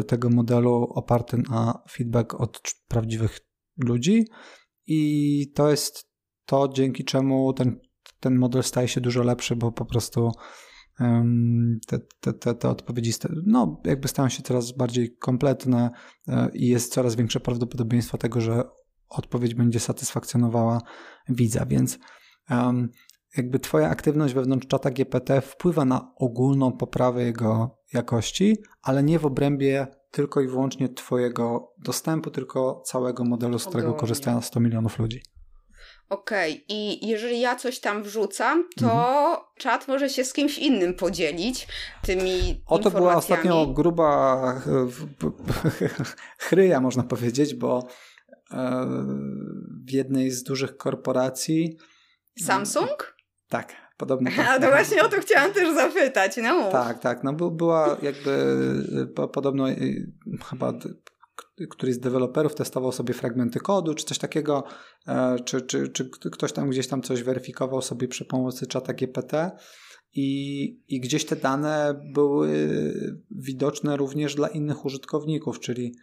[0.08, 3.40] tego modelu oparty na feedback od prawdziwych
[3.78, 4.26] ludzi
[4.88, 6.10] i to jest
[6.46, 7.80] to, dzięki czemu ten
[8.26, 10.32] ten model staje się dużo lepszy, bo po prostu
[11.88, 13.12] te, te, te, te odpowiedzi
[13.46, 15.90] no, jakby stają się coraz bardziej kompletne
[16.28, 18.64] e, i jest coraz większe prawdopodobieństwo tego, że
[19.10, 20.82] odpowiedź będzie satysfakcjonowała
[21.30, 22.00] widza, więc
[22.50, 22.90] um,
[23.38, 29.26] jakby twoja aktywność wewnątrz czata GPT wpływa na ogólną poprawę jego jakości, ale nie w
[29.26, 35.35] obrębie tylko i wyłącznie twojego dostępu, tylko całego modelu, z którego korzysta 100 milionów ludzi.
[36.10, 36.64] Okej, okay.
[36.68, 39.38] i jeżeli ja coś tam wrzucam, to mhm.
[39.58, 41.68] czat może się z kimś innym podzielić
[42.04, 44.62] tymi O to była ostatnio gruba
[46.48, 47.88] chryja, można powiedzieć, bo
[49.86, 51.78] w jednej z dużych korporacji.
[52.40, 53.16] Samsung?
[53.50, 54.32] Tak, podobno.
[54.38, 54.48] Tak.
[54.50, 56.38] A to właśnie o to chciałam też zapytać.
[56.38, 56.72] No.
[56.72, 57.24] Tak, tak.
[57.24, 58.66] No była jakby
[59.34, 59.66] podobno
[60.50, 60.74] chyba
[61.70, 64.64] któryś z deweloperów testował sobie fragmenty kodu, czy coś takiego,
[65.08, 69.52] e, czy, czy, czy ktoś tam gdzieś tam coś weryfikował sobie przy pomocy czata GPT
[70.14, 72.50] i, i gdzieś te dane były
[73.32, 75.96] widoczne również dla innych użytkowników, czyli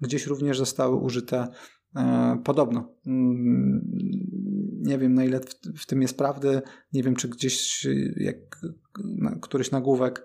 [0.00, 1.48] gdzieś również zostały użyte
[1.96, 2.94] e, podobno.
[3.06, 3.80] Mm,
[4.78, 8.36] nie wiem na ile w, w, tym jest prawdy, nie wiem czy gdzieś jak
[9.04, 10.24] na, któryś nagłówek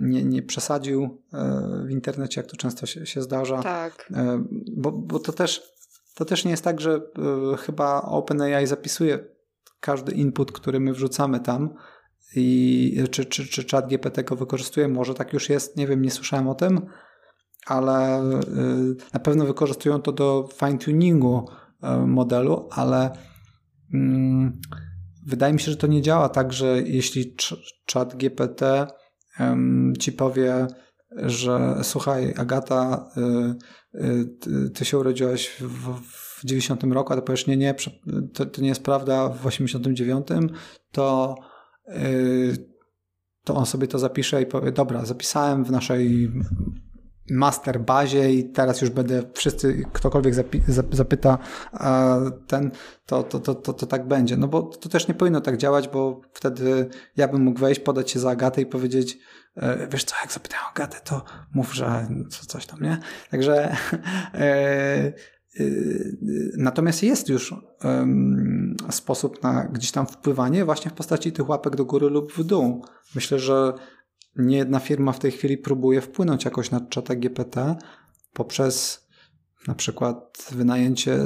[0.00, 3.62] nie, nie przesadził e, w internecie, jak to często się, się zdarza.
[3.62, 4.12] Tak.
[4.14, 4.44] E,
[4.76, 5.62] bo, bo to też
[6.14, 7.00] to też nie jest tak, że
[7.58, 9.18] chyba OpenAI zapisuje
[9.80, 11.74] każdy input, który my wrzucamy tam
[12.36, 14.88] i czy, czy, czy chat GPT go wykorzystuje.
[14.88, 16.86] Może tak już jest, nie wiem, nie słyszałem o tym,
[17.66, 18.22] ale
[19.12, 21.44] na pewno wykorzystują to do fine-tuningu
[22.06, 23.10] modelu, ale
[23.94, 24.60] mm,
[25.26, 27.36] wydaje mi się, że to nie działa tak, że jeśli
[27.92, 28.86] chat GPT
[29.98, 30.66] ci powie,
[31.16, 33.10] że słuchaj, Agata,
[33.94, 34.00] y,
[34.46, 36.00] y, ty się urodziłaś w,
[36.40, 37.74] w 90 roku, a ty powiesz, nie, nie,
[38.34, 40.26] to, to nie jest prawda, w 89,
[40.92, 41.34] to,
[41.88, 42.70] y,
[43.44, 46.32] to on sobie to zapisze i powie, dobra, zapisałem w naszej
[47.30, 50.34] master bazie i teraz już będę wszyscy, ktokolwiek
[50.90, 51.38] zapyta
[52.46, 52.70] ten,
[53.06, 54.36] to, to, to, to, tak będzie.
[54.36, 58.10] No bo to też nie powinno tak działać, bo wtedy ja bym mógł wejść, podać
[58.10, 59.18] się za Agatę i powiedzieć
[59.56, 62.98] e, wiesz co, jak zapytałem Agatę, to mów, że co, coś tam, nie?
[63.30, 63.76] Także
[64.34, 64.42] e,
[65.60, 65.64] e,
[66.56, 67.54] Natomiast jest już
[68.90, 72.84] sposób na gdzieś tam wpływanie właśnie w postaci tych łapek do góry lub w dół.
[73.14, 73.72] Myślę, że
[74.36, 77.76] nie jedna firma w tej chwili próbuje wpłynąć jakoś na czata GPT
[78.32, 79.06] poprzez
[79.68, 81.18] na przykład wynajęcie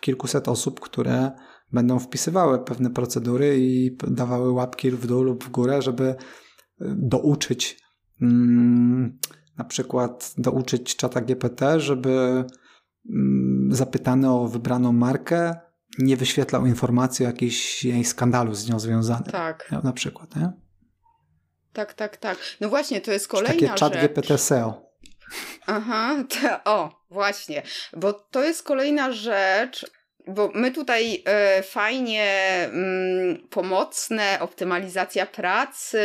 [0.00, 1.30] kilkuset osób, które
[1.72, 6.16] będą wpisywały pewne procedury i dawały łapki w dół lub w górę, żeby e,
[6.96, 7.82] douczyć
[8.22, 9.18] mm,
[9.58, 12.44] na przykład douczyć czata GPT, żeby
[13.10, 15.54] mm, zapytany o wybraną markę
[15.98, 19.32] nie wyświetlał informacji o jakimś jej skandalu z nią związanym.
[19.32, 19.72] Tak.
[19.84, 20.52] Na przykład, nie?
[21.76, 22.38] Tak, tak, tak.
[22.60, 24.02] No właśnie, to jest kolejna Takie rzecz.
[24.02, 24.86] GPT SEO.
[25.66, 27.62] Aha, to, o, właśnie,
[27.92, 29.86] bo to jest kolejna rzecz,
[30.26, 32.24] bo my tutaj e, fajnie
[32.72, 36.00] mm, pomocne, optymalizacja pracy,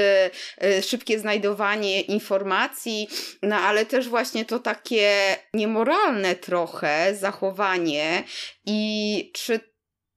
[0.57, 3.07] e, szybkie znajdowanie informacji,
[3.43, 8.23] no ale też właśnie to takie niemoralne trochę zachowanie
[8.65, 9.70] i czy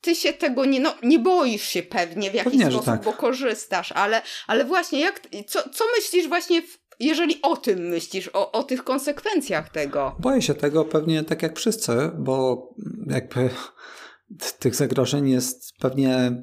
[0.04, 3.04] ty się tego nie, no, nie boisz się pewnie w jakiś pewnie, sposób, tak.
[3.04, 8.30] bo korzystasz, ale, ale właśnie jak, co, co myślisz właśnie w, jeżeli o tym myślisz,
[8.32, 10.16] o, o tych konsekwencjach tego?
[10.18, 12.68] Boję się tego pewnie tak jak wszyscy, bo
[13.06, 13.50] jakby
[14.58, 16.42] tych zagrożeń jest pewnie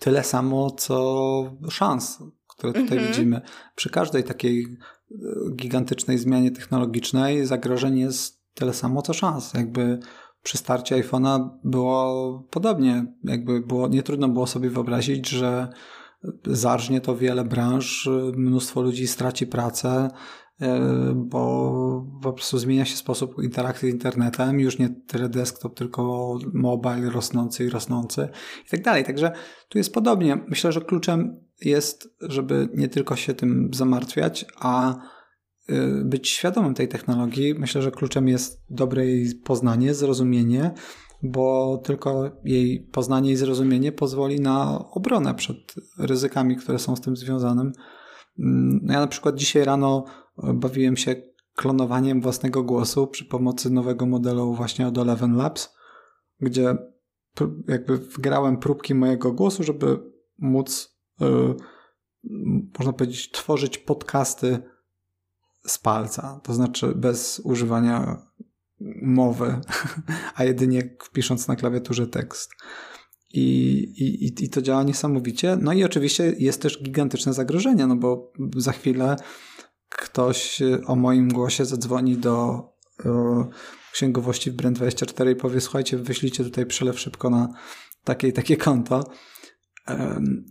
[0.00, 3.08] tyle samo, co szans, które tutaj mm -hmm.
[3.08, 3.40] widzimy.
[3.74, 4.66] Przy każdej takiej
[5.10, 5.14] e,
[5.56, 9.54] gigantycznej zmianie technologicznej zagrożeń jest tyle samo, co szans.
[9.54, 9.98] Jakby
[10.42, 13.06] przy starcie iPhone'a było podobnie.
[13.24, 15.68] Jakby było, nie trudno było sobie wyobrazić, że
[16.46, 20.10] zarżnie to wiele branż, mnóstwo ludzi straci pracę,
[20.60, 20.80] e,
[21.16, 27.10] bo po prostu zmienia się sposób interakcji z internetem, już nie tyle desktop, tylko mobile
[27.10, 28.28] rosnący i rosnący
[28.66, 29.04] i tak dalej.
[29.04, 29.32] Także
[29.68, 30.44] tu jest podobnie.
[30.48, 34.96] Myślę, że kluczem jest, żeby nie tylko się tym zamartwiać, a
[36.04, 37.54] być świadomym tej technologii.
[37.54, 40.74] Myślę, że kluczem jest dobre jej poznanie, zrozumienie,
[41.22, 45.56] bo tylko jej poznanie i zrozumienie pozwoli na obronę przed
[45.98, 47.72] ryzykami, które są z tym związanym.
[48.38, 50.04] Mm, ja na przykład dzisiaj rano
[50.54, 51.14] bawiłem się
[51.56, 55.74] klonowaniem własnego głosu przy pomocy nowego modelu właśnie od Eleven Labs,
[56.40, 56.76] gdzie
[57.68, 59.98] jakby wgrałem próbki mojego głosu, żeby
[60.38, 61.56] móc, yy,
[62.78, 64.71] można powiedzieć, tworzyć podcasty
[65.66, 68.26] z palca, to znaczy bez używania
[69.02, 69.60] mowy,
[70.36, 72.50] a jedynie wpisząc na klawiaturze tekst.
[73.34, 75.58] I, i, I to działa niesamowicie.
[75.60, 79.16] No i oczywiście jest też gigantyczne zagrożenie, no bo za chwilę
[79.88, 82.64] ktoś o moim głosie zadzwoni do
[83.04, 83.44] e,
[83.92, 87.48] księgowości w Brand24 i powie, słuchajcie, wyślijcie tutaj przelew szybko na
[88.04, 89.04] takie i takie konto.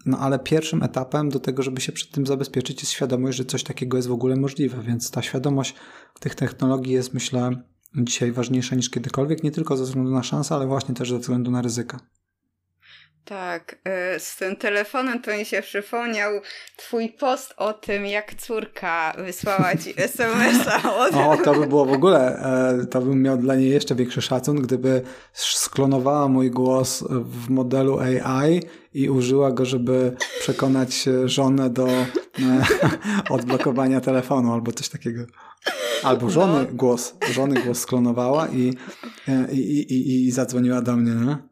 [0.06, 3.64] No ale pierwszym etapem do tego, żeby się przed tym zabezpieczyć, jest świadomość, że coś
[3.64, 5.76] takiego jest w ogóle możliwe, więc ta świadomość
[6.20, 7.64] tych technologii jest, myślę,
[7.96, 11.52] dzisiaj ważniejsza niż kiedykolwiek, nie tylko ze względu na szanse, ale właśnie też ze względu
[11.52, 12.00] na ryzyka.
[13.26, 16.32] Tak, e, z tym telefonem to mi się przypomniał
[16.78, 20.94] twój post o tym, jak córka wysłała ci SMS-a.
[21.30, 22.40] O, to by było w ogóle,
[22.82, 25.02] e, to bym miał dla niej jeszcze większy szacun, gdyby
[25.34, 28.62] sklonowała mój głos w modelu AI
[28.94, 32.06] i użyła go, żeby przekonać żonę do e,
[33.36, 35.26] odblokowania telefonu albo coś takiego.
[36.04, 36.74] Albo żony no.
[36.74, 38.74] głos, żony głos sklonowała i,
[39.52, 41.12] i, i, i zadzwoniła do mnie.
[41.12, 41.51] Nie?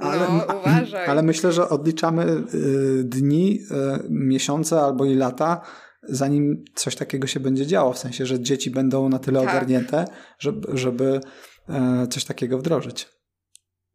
[0.00, 1.06] Ale, no, uważaj.
[1.06, 5.60] ale myślę, że odliczamy y, dni, y, miesiące albo i lata,
[6.02, 7.92] zanim coś takiego się będzie działo.
[7.92, 9.48] W sensie, że dzieci będą na tyle tak.
[9.48, 10.04] ogarnięte,
[10.38, 11.20] żeby, żeby
[11.68, 13.08] e, coś takiego wdrożyć.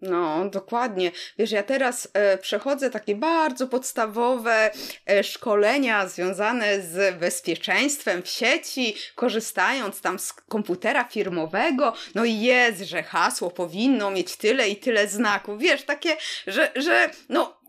[0.10, 1.12] No, dokładnie.
[1.38, 4.72] Wiesz, ja teraz e, przechodzę takie bardzo podstawowe
[5.10, 11.94] e, szkolenia związane z bezpieczeństwem w sieci, korzystając tam z komputera firmowego.
[12.16, 15.60] No i jest, że hasło powinno mieć tyle i tyle znaków.
[15.60, 17.62] Wiesz, takie, że, że no,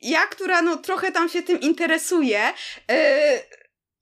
[0.00, 2.52] ja, która no trochę tam się tym interesuje,
[2.90, 3.40] e,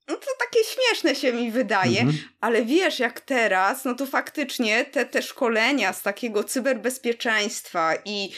[0.07, 2.17] no to takie śmieszne się mi wydaje, mhm.
[2.41, 8.31] ale wiesz, jak teraz, no to faktycznie te, te szkolenia z takiego cyberbezpieczeństwa i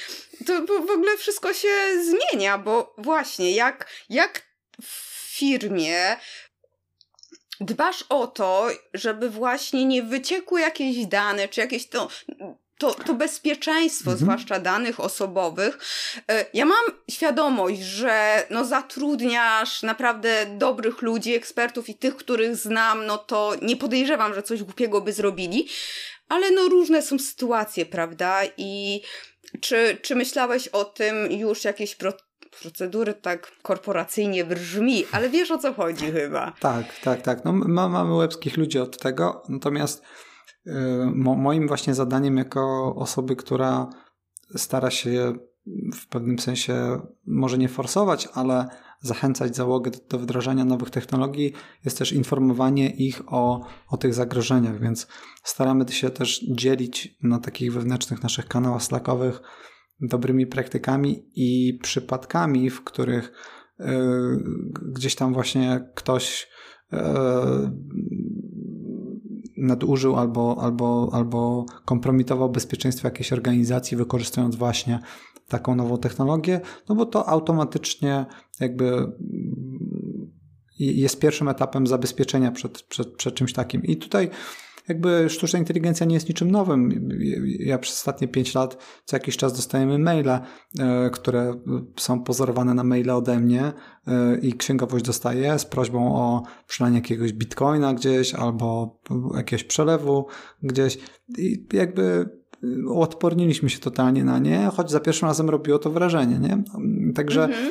[0.45, 1.67] to w ogóle wszystko się
[2.03, 4.41] zmienia, bo właśnie jak, jak
[4.81, 6.17] w firmie
[7.59, 12.09] dbasz o to, żeby właśnie nie wyciekły jakieś dane, czy jakieś to
[12.77, 14.17] to, to bezpieczeństwo, mhm.
[14.17, 15.79] zwłaszcza danych osobowych.
[16.31, 23.05] E, ja mam świadomość, że no zatrudniasz naprawdę dobrych ludzi, ekspertów i tych, których znam,
[23.05, 25.67] no to nie podejrzewam, że coś głupiego by zrobili,
[26.29, 28.41] ale no różne są sytuacje, prawda?
[28.57, 29.01] I
[29.61, 32.13] czy, czy myślałeś o tym już jakieś pro,
[32.61, 36.53] procedury tak korporacyjnie brzmi, ale wiesz o co chodzi chyba.
[36.59, 37.45] Tak, tak, tak.
[37.45, 40.03] No, ma, mamy łebskich ludzi od tego, natomiast
[41.13, 43.89] Mo moim właśnie zadaniem jako osoby, która
[44.55, 45.33] stara się
[45.93, 48.67] w pewnym sensie może nie forsować, ale
[49.01, 51.53] zachęcać załogę do, do wdrażania nowych technologii,
[51.85, 55.07] jest też informowanie ich o, o tych zagrożeniach, więc
[55.43, 59.41] staramy się też dzielić na takich wewnętrznych naszych kanałach slackowych
[60.01, 63.31] dobrymi praktykami i przypadkami, w których
[63.79, 63.85] y,
[64.81, 66.47] gdzieś tam właśnie ktoś
[66.93, 66.97] y,
[69.57, 74.99] nadużył albo, albo, albo kompromitował bezpieczeństwo jakiejś organizacji, wykorzystując właśnie
[75.47, 78.25] taką nową technologię, no bo to automatycznie
[78.59, 79.15] jakby mm,
[80.79, 83.83] jest pierwszym etapem zabezpieczenia przed, przed, przed czymś takim.
[83.83, 84.29] I tutaj
[84.87, 87.09] jakby sztuczna inteligencja nie jest niczym nowym.
[87.59, 91.53] Ja przez ostatnie 5 lat co jakiś czas dostajemy maile, e, które
[91.97, 93.73] są pozorowane na maile ode mnie
[94.07, 98.99] e, i księgowość dostaje z prośbą o przelanie jakiegoś bitcoina gdzieś albo
[99.37, 100.27] jakiegoś przelewu
[100.63, 100.97] gdzieś.
[101.37, 102.29] I jakby
[102.89, 106.63] odporniliśmy się totalnie na nie, choć za pierwszym razem robiło to wrażenie, nie?
[107.13, 107.69] Także mhm.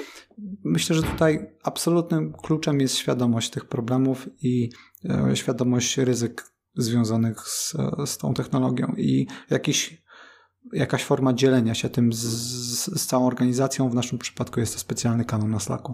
[0.65, 4.71] myślę, że tutaj absolutnym kluczem jest świadomość tych problemów i
[5.05, 10.03] e, świadomość ryzyk związanych z, z tą technologią i jakiś,
[10.73, 13.91] jakaś forma dzielenia się tym z, z, z całą organizacją.
[13.91, 15.93] W naszym przypadku jest to specjalny kanał na Slacku.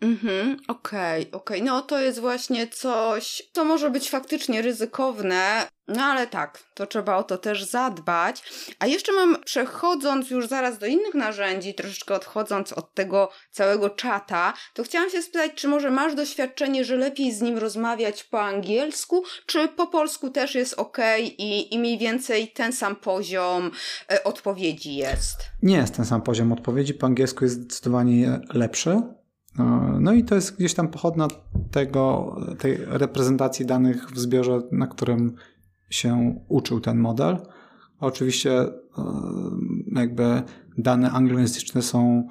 [0.00, 1.60] Mhm, okej, okay, okej.
[1.60, 1.62] Okay.
[1.62, 7.16] No to jest właśnie coś, co może być faktycznie ryzykowne, no ale tak, to trzeba
[7.16, 8.42] o to też zadbać.
[8.78, 14.54] A jeszcze mam, przechodząc już zaraz do innych narzędzi, troszeczkę odchodząc od tego całego czata,
[14.74, 19.24] to chciałam się spytać, czy może masz doświadczenie, że lepiej z nim rozmawiać po angielsku,
[19.46, 20.98] czy po polsku też jest ok
[21.38, 23.70] i, i mniej więcej ten sam poziom
[24.12, 25.36] e, odpowiedzi jest?
[25.62, 29.02] Nie jest ten sam poziom odpowiedzi, po angielsku jest zdecydowanie lepszy.
[29.58, 31.28] No, no i to jest gdzieś tam pochodna
[31.70, 35.36] tego, tej reprezentacji danych w zbiorze, na którym
[35.90, 37.38] się uczył ten model.
[38.00, 38.72] Oczywiście e,
[39.92, 40.42] jakby
[40.78, 42.28] dane anglojęzyczne są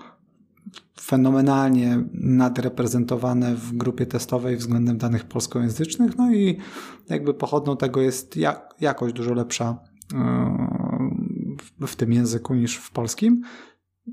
[1.01, 6.57] fenomenalnie nadreprezentowane w grupie testowej względem danych polskojęzycznych, no i
[7.09, 9.79] jakby pochodną tego jest jak, jakość dużo lepsza
[10.13, 13.41] e, w tym języku niż w polskim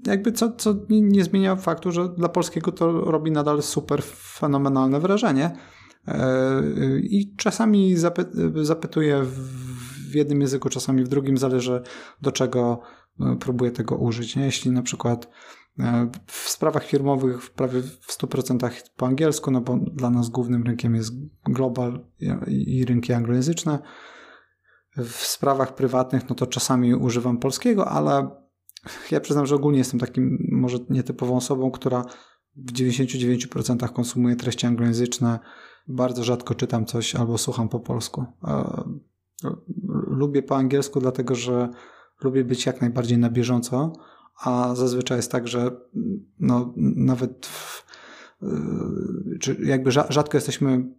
[0.07, 5.51] jakby co, co nie zmienia faktu, że dla polskiego to robi nadal super fenomenalne wrażenie.
[6.09, 6.63] E,
[6.99, 8.27] I czasami zapy,
[8.63, 11.83] zapytuję w jednym języku, czasami w drugim, zależy
[12.23, 12.81] do czego
[13.21, 14.37] e, próbuję tego użyć.
[14.37, 15.29] Jeśli na przykład
[15.79, 20.95] e, w sprawach firmowych prawie w 100% po angielsku, no bo dla nas głównym rynkiem
[20.95, 21.13] jest
[21.45, 22.07] global
[22.49, 23.79] i rynki anglojęzyczne.
[24.97, 28.42] W sprawach prywatnych, no to czasami używam polskiego, ale
[29.11, 32.05] ja przyznam, że ogólnie jestem takim może nietypową osobą, która
[32.57, 35.39] w 99% konsumuje treści anglojęzyczne.
[35.89, 38.25] Bardzo rzadko czytam coś albo słucham po polsku.
[40.07, 41.69] Lubię po angielsku, dlatego że
[42.25, 43.93] lubię być jak najbardziej na bieżąco,
[44.45, 45.71] a zazwyczaj jest tak, że
[46.41, 47.87] no, nawet w,
[49.41, 50.95] czy jakby rzadko jesteśmy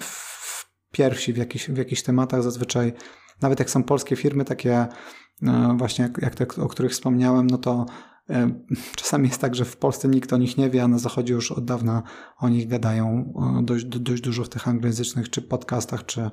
[0.00, 0.44] w
[0.92, 2.92] pierwsi w jakichś, w jakichś tematach, zazwyczaj
[3.42, 4.86] nawet jak są polskie firmy takie
[5.76, 7.86] właśnie jak, te, o których wspomniałem, no to
[8.96, 11.52] Czasami jest tak, że w Polsce nikt o nich nie wie, a na Zachodzie już
[11.52, 12.02] od dawna
[12.38, 13.32] o nich gadają
[13.62, 16.30] dość, dość dużo w tych anglojęzycznych czy podcastach, czy,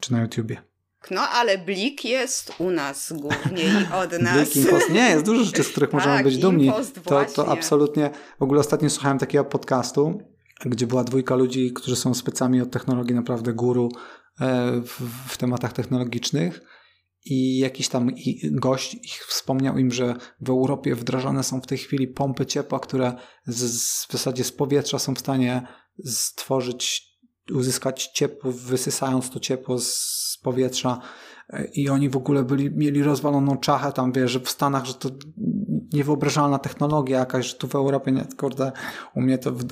[0.00, 0.62] czy na YouTubie.
[1.10, 4.34] No, ale Blik jest u nas głównie i od nas.
[4.34, 4.90] Blik, Impost.
[4.90, 6.72] Nie, jest dużo rzeczy, z których tak, możemy być dumni.
[7.04, 8.10] To, to absolutnie.
[8.38, 10.18] W ogóle ostatnio słuchałem takiego podcastu,
[10.66, 13.98] gdzie była dwójka ludzi, którzy są specami od technologii, naprawdę guru e,
[14.82, 16.60] w, w tematach technologicznych
[17.24, 18.10] i jakiś tam
[18.44, 23.14] gość ich wspomniał im, że w Europie wdrażane są w tej chwili pompy ciepła, które
[23.46, 25.66] z, w zasadzie z powietrza są w stanie
[26.04, 27.02] stworzyć,
[27.54, 31.00] uzyskać ciepło, wysysając to ciepło z powietrza
[31.74, 35.08] i oni w ogóle byli, mieli rozwaloną czachę tam, wiesz, że w Stanach, że to
[35.92, 38.72] niewyobrażalna technologia jakaś, że tu w Europie, nie, kurde,
[39.14, 39.64] u mnie to, w,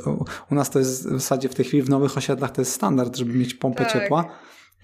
[0.50, 3.16] u nas to jest w zasadzie w tej chwili w nowych osiedlach to jest standard,
[3.16, 3.92] żeby mieć pompę tak.
[3.92, 4.24] ciepła,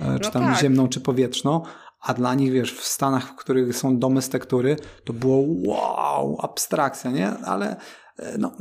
[0.00, 0.58] e, czy no tam tak.
[0.60, 1.62] ziemną, czy powietrzną,
[2.00, 6.38] a dla nich, wiesz, w Stanach, w których są domy z tektury, to było wow,
[6.40, 7.28] abstrakcja, nie?
[7.28, 7.76] Ale
[8.18, 8.52] e, no,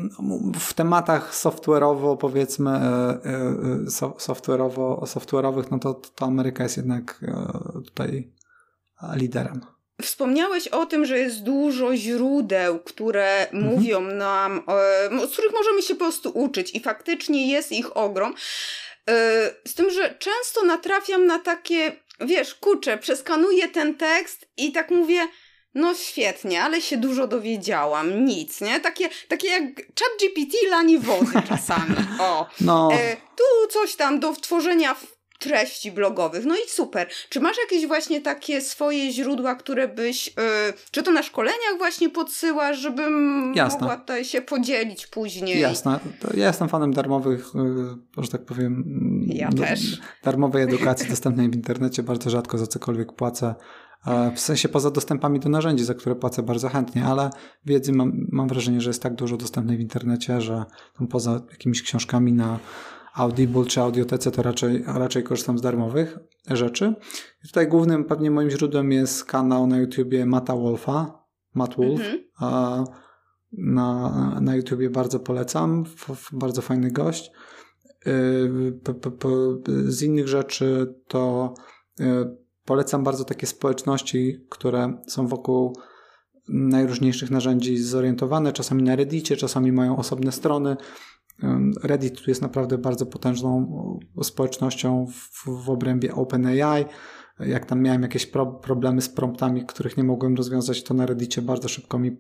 [0.60, 3.20] w tematach software'owo, powiedzmy, e,
[4.18, 7.26] software'owo, software'owych, no to, to Ameryka jest jednak
[7.86, 8.32] tutaj
[9.16, 9.62] liderem.
[10.02, 13.76] Wspomniałeś o tym, że jest dużo źródeł, które mhm.
[13.76, 14.62] mówią nam,
[15.30, 18.34] z których możemy się po prostu uczyć i faktycznie jest ich ogrom.
[19.68, 21.92] Z tym, że często natrafiam na takie
[22.22, 25.28] wiesz, kurczę, przeskanuję ten tekst i tak mówię,
[25.74, 28.80] no świetnie, ale się dużo dowiedziałam, nic, nie?
[28.80, 32.48] Takie, takie jak ChatGPT lani wody czasami, o.
[32.62, 32.90] No.
[32.94, 34.96] E, tu coś tam do tworzenia
[35.40, 36.46] treści blogowych.
[36.46, 37.08] No i super.
[37.30, 40.34] Czy masz jakieś właśnie takie swoje źródła, które byś, yy,
[40.92, 43.80] czy to na szkoleniach właśnie podsyłasz, żebym Jasne.
[43.80, 45.60] mogła tutaj się podzielić później?
[45.60, 46.00] Jasne.
[46.20, 47.52] To ja jestem fanem darmowych,
[48.18, 48.84] yy, że tak powiem,
[49.28, 50.02] ja do, też.
[50.24, 52.04] darmowej edukacji dostępnej w internecie.
[52.04, 53.56] Bardzo rzadko za cokolwiek płacę.
[54.36, 57.30] W sensie poza dostępami do narzędzi, za które płacę bardzo chętnie, ale
[57.66, 60.66] wiedzy mam, mam wrażenie, że jest tak dużo dostępnej w internecie, że
[61.10, 62.60] poza jakimiś książkami na
[63.14, 66.94] Audible czy Audiotece, to raczej, raczej korzystam z darmowych rzeczy.
[67.46, 71.24] I tutaj głównym pewnie moim źródłem jest kanał na YouTubie Mata Wolfa,
[71.56, 72.00] Matt Wolf.
[72.00, 72.20] Mhm.
[72.40, 72.84] A
[73.52, 75.86] na, na YouTubie bardzo polecam,
[76.32, 77.32] bardzo fajny gość.
[78.08, 78.80] Y,
[79.88, 81.54] z innych rzeczy to
[82.00, 82.06] y,
[82.66, 85.76] polecam bardzo takie społeczności, które są wokół
[86.50, 90.78] najróżniejszych narzędzi zorientowane, czasami na Reddicie, czasami mają osobne strony,
[91.84, 96.86] Reddit tu jest naprawdę bardzo potężną społecznością w, w obrębie OpenAI.
[97.40, 101.42] Jak tam miałem jakieś pro, problemy z promptami, których nie mogłem rozwiązać, to na Reddicie
[101.42, 102.18] bardzo szybko mi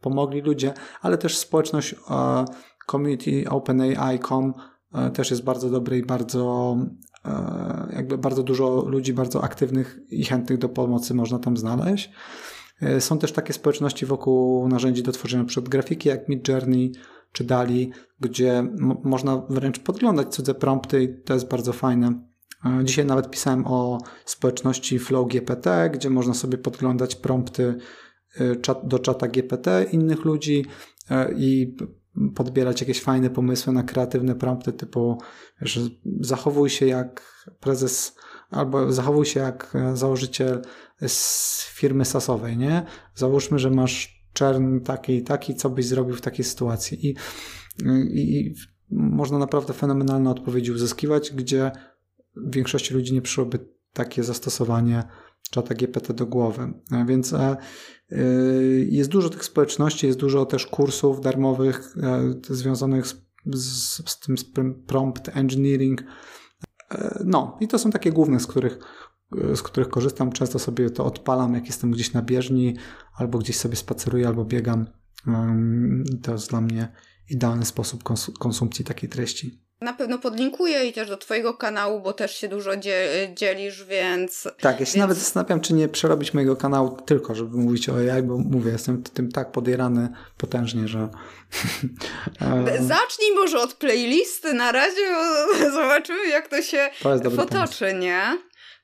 [0.00, 2.44] pomogli ludzie, ale też społeczność uh,
[2.90, 4.54] community OpenAI.com
[4.92, 6.76] uh, też jest bardzo dobry i bardzo
[7.92, 12.10] jakby bardzo dużo ludzi bardzo aktywnych i chętnych do pomocy można tam znaleźć.
[12.98, 16.92] Są też takie społeczności wokół narzędzi do tworzenia przed grafiki jak Midjourney,
[17.32, 18.66] czy Dali, gdzie
[19.04, 22.28] można wręcz podglądać cudze prompty i to jest bardzo fajne.
[22.64, 27.74] E, dzisiaj nawet pisałem o społeczności Flow GPT, gdzie można sobie podglądać prompty
[28.40, 30.64] e, do czata GPT innych ludzi
[31.10, 31.76] e, i
[32.34, 35.18] podbierać jakieś fajne pomysły na kreatywne prompty typu
[35.60, 35.80] że
[36.20, 38.16] zachowuj się jak prezes
[38.50, 40.62] albo zachowuj się jak założyciel
[41.06, 42.82] z firmy sasowej, nie?
[43.14, 47.06] Załóżmy, że masz czern taki i taki, co byś zrobił w takiej sytuacji.
[47.06, 47.16] I,
[48.12, 48.54] i, i
[48.90, 51.70] można naprawdę fenomenalne odpowiedzi uzyskiwać, gdzie
[52.46, 53.58] większości ludzi nie przyszłoby
[53.92, 55.04] takie zastosowanie
[55.50, 56.72] czata GPT do głowy.
[57.06, 57.56] Więc e,
[58.10, 58.16] e,
[58.88, 63.14] jest dużo tych społeczności, jest dużo też kursów darmowych e, związanych z,
[63.46, 66.04] z, z tym prompt engineering.
[67.24, 68.78] No, i to są takie główne, z których,
[69.32, 70.32] z których korzystam.
[70.32, 72.76] Często sobie to odpalam, jak jestem gdzieś na bieżni,
[73.16, 74.86] albo gdzieś sobie spaceruję, albo biegam.
[76.22, 76.88] To jest dla mnie
[77.30, 78.02] idealny sposób
[78.38, 79.68] konsumpcji takiej treści.
[79.80, 82.70] Na pewno podlinkuję i też do Twojego kanału, bo też się dużo
[83.34, 84.48] dzielisz, więc.
[84.60, 84.96] Tak, ja się więc...
[84.96, 89.02] nawet zastanawiam, czy nie przerobić mojego kanału tylko, żeby mówić o AI, bo mówię, jestem
[89.02, 90.08] tym tak podierany
[90.38, 91.08] potężnie, że.
[92.80, 95.14] Zacznij może od playlisty na razie,
[95.74, 97.98] zobaczymy, jak to się to potoczy, pomysł.
[98.00, 98.38] nie?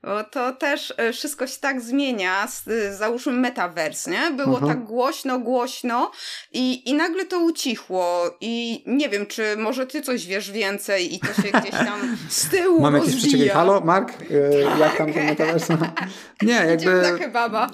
[0.05, 2.47] Bo to też e, wszystko się tak zmienia.
[2.67, 4.31] E, załóżmy metavers, nie?
[4.31, 4.67] Było mhm.
[4.67, 6.11] tak głośno, głośno
[6.53, 8.37] i, i nagle to ucichło.
[8.41, 12.49] I nie wiem, czy może ty coś wiesz więcej i to się gdzieś tam z
[12.51, 13.49] tyłu Mam jakieś przecieki.
[13.49, 14.11] Halo, Mark?
[14.11, 14.79] Tak.
[14.79, 15.67] Jak tam ten metavers?
[16.41, 17.29] Nie, jakby...
[17.33, 17.69] Baba.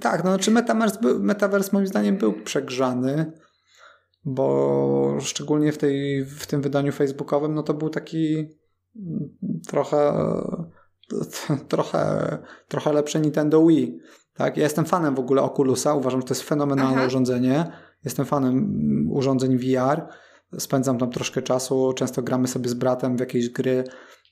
[0.00, 3.32] Tak, no czy znaczy metavers, metavers moim zdaniem był przegrzany
[4.24, 8.48] bo szczególnie w, tej, w tym wydaniu facebookowym, no to był taki
[9.66, 10.12] trochę
[11.68, 12.38] trochę,
[12.68, 13.98] trochę lepsze Nintendo Wii.
[14.34, 14.56] Tak?
[14.56, 17.06] Ja jestem fanem w ogóle Oculusa, uważam, że to jest fenomenalne Aha.
[17.06, 17.72] urządzenie.
[18.04, 20.02] Jestem fanem urządzeń VR.
[20.58, 23.84] Spędzam tam troszkę czasu, często gramy sobie z bratem w jakieś gry.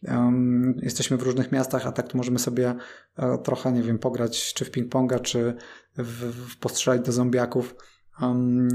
[0.09, 2.75] Um, jesteśmy w różnych miastach, a tak to możemy sobie
[3.19, 5.55] uh, trochę, nie wiem, pograć czy w ping-ponga, czy
[5.97, 7.75] w, w postrzelać do zombiaków
[8.21, 8.69] um,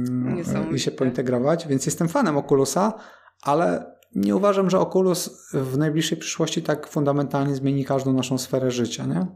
[0.76, 2.94] i się pointegrować, więc jestem fanem Oculusa,
[3.42, 9.06] ale nie uważam, że Oculus w najbliższej przyszłości tak fundamentalnie zmieni każdą naszą sferę życia,
[9.06, 9.28] nie?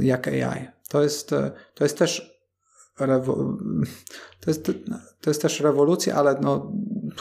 [0.00, 0.68] Jak AI.
[0.88, 1.30] To jest,
[1.74, 2.38] to jest też
[4.40, 4.70] to jest,
[5.20, 6.72] to jest też rewolucja, ale no,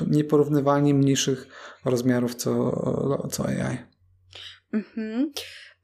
[0.08, 1.48] nieporównywalnie mniejszych
[1.86, 3.78] rozmiarów co, co AI.
[4.74, 5.32] Mhm.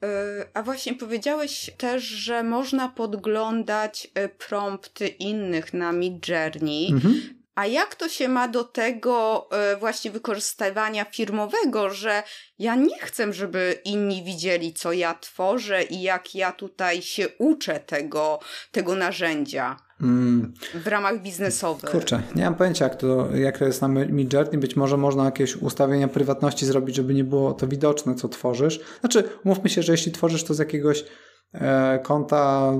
[0.04, 6.92] E, a właśnie powiedziałeś też, że można podglądać e, prompty innych na Midjourney.
[6.92, 7.43] Mhm.
[7.56, 12.24] A jak to się ma do tego e, właśnie wykorzystywania firmowego, że
[12.60, 17.80] ja nie chcę, żeby inni widzieli, co ja tworzę i jak ja tutaj się uczę
[17.80, 18.40] tego,
[18.72, 19.78] tego narzędzia?
[20.02, 20.54] Mm.
[20.74, 21.90] W ramach biznesowych.
[21.90, 24.58] Kurczę, nie mam pojęcia, jak to, jak to jest na Midjourney.
[24.58, 28.80] Być może można jakieś ustawienia prywatności zrobić, żeby nie było to widoczne, co tworzysz.
[29.00, 31.06] Znaczy, umówmy się, że jeśli tworzysz to z jakiegoś
[32.04, 32.72] konta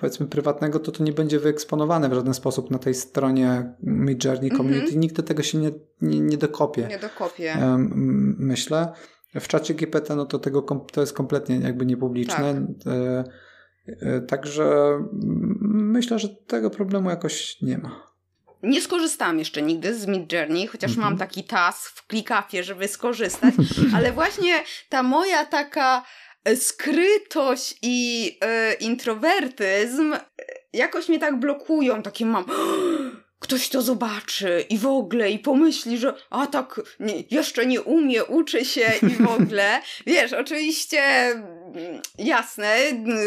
[0.00, 4.82] powiedzmy prywatnego, to to nie będzie wyeksponowane w żaden sposób na tej stronie Midjourney Community.
[4.82, 4.96] Mm -hmm.
[4.96, 5.70] Nikt do tego się nie,
[6.00, 6.86] nie, nie dokopie.
[6.86, 7.52] Nie dokopie.
[7.52, 7.76] E,
[8.38, 8.92] myślę.
[9.40, 10.62] W czacie GPT no to tego
[10.92, 12.66] to jest kompletnie jakby niepubliczne.
[12.84, 12.92] Tak.
[12.92, 13.24] E,
[13.88, 14.98] E, także
[15.60, 18.06] myślę, że tego problemu jakoś nie ma.
[18.62, 21.00] Nie skorzystałam jeszcze nigdy z Midjourney, chociaż -hmm.
[21.00, 23.54] mam taki task w klikafie, żeby skorzystać,
[23.96, 24.52] ale właśnie
[24.88, 26.02] ta moja taka e,
[26.54, 28.38] skrytość i
[28.72, 30.14] y, introwertyzm
[30.72, 32.44] jakoś mnie tak blokują, takie mam
[33.40, 38.24] ktoś to zobaczy i w ogóle i pomyśli, że a tak nie, jeszcze nie umie,
[38.24, 39.82] uczy się i w ogóle.
[40.06, 42.76] Wiesz, oczywiście mm, jasne,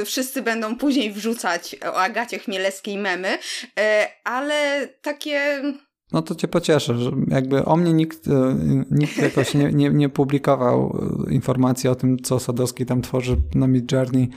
[0.05, 3.37] wszyscy będą później wrzucać o Agacie Chmielewskiej memy,
[3.79, 5.63] e, ale takie...
[6.11, 8.55] No to cię pocieszę, że jakby o mnie nikt, e,
[8.91, 13.67] nikt jakoś nie, nie, nie publikował e, informacji o tym, co Sadowski tam tworzy na
[13.67, 14.29] Mid Journey.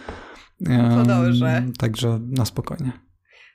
[0.66, 1.62] To dobrze.
[1.78, 2.92] Także na spokojnie.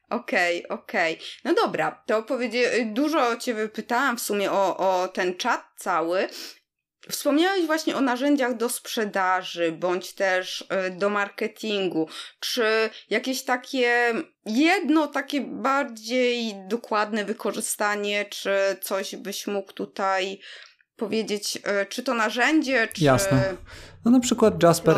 [0.10, 1.14] Okej, okay, okej.
[1.14, 1.28] Okay.
[1.46, 2.86] No dobra, to powiedzie...
[2.94, 6.28] dużo cię wypytałam w sumie o, o ten czat cały.
[7.10, 12.08] Wspomniałeś właśnie o narzędziach do sprzedaży, bądź też y, do marketingu.
[12.40, 14.14] Czy jakieś takie
[14.46, 18.52] jedno takie bardziej dokładne wykorzystanie, czy
[18.82, 20.40] coś byś mógł tutaj
[20.96, 23.04] powiedzieć, y, czy to narzędzie, czy...
[23.04, 23.54] Jasne.
[24.06, 24.98] No na przykład Jasper,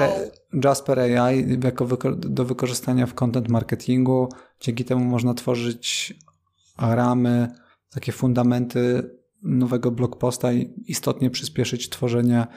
[0.63, 4.29] Jasper AI jako wyko do wykorzystania w content marketingu.
[4.59, 6.13] Dzięki temu można tworzyć
[6.77, 7.47] ramy,
[7.89, 9.09] takie fundamenty
[9.43, 12.47] nowego blog posta i istotnie przyspieszyć tworzenie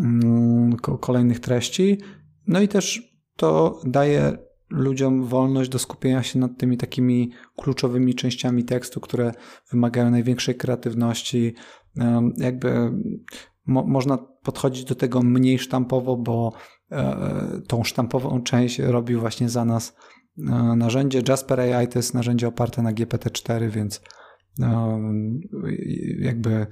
[0.00, 1.98] mm, kolejnych treści.
[2.46, 4.38] No i też to daje
[4.70, 9.32] ludziom wolność do skupienia się nad tymi takimi kluczowymi częściami tekstu, które
[9.72, 11.54] wymagają największej kreatywności.
[12.36, 12.92] Jakby
[13.66, 16.52] mo można podchodzić do tego mniej sztampowo, bo
[16.90, 19.96] e, tą sztampową część robi właśnie za nas
[20.38, 20.42] e,
[20.76, 21.22] narzędzie.
[21.28, 24.00] Jasper AI to jest narzędzie oparte na GPT-4, więc
[26.18, 26.66] jakby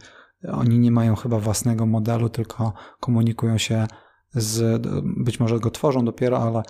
[0.49, 3.87] oni nie mają chyba własnego modelu, tylko komunikują się
[4.33, 4.83] z,
[5.25, 6.63] być może go tworzą dopiero, ale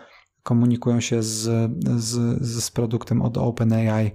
[0.42, 4.12] komunikują się z, z, z produktem od OpenAI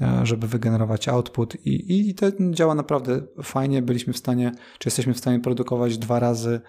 [0.00, 3.82] E, żeby wygenerować output i, i to działa naprawdę fajnie.
[3.82, 6.60] Byliśmy w stanie, czy jesteśmy w stanie produkować dwa razy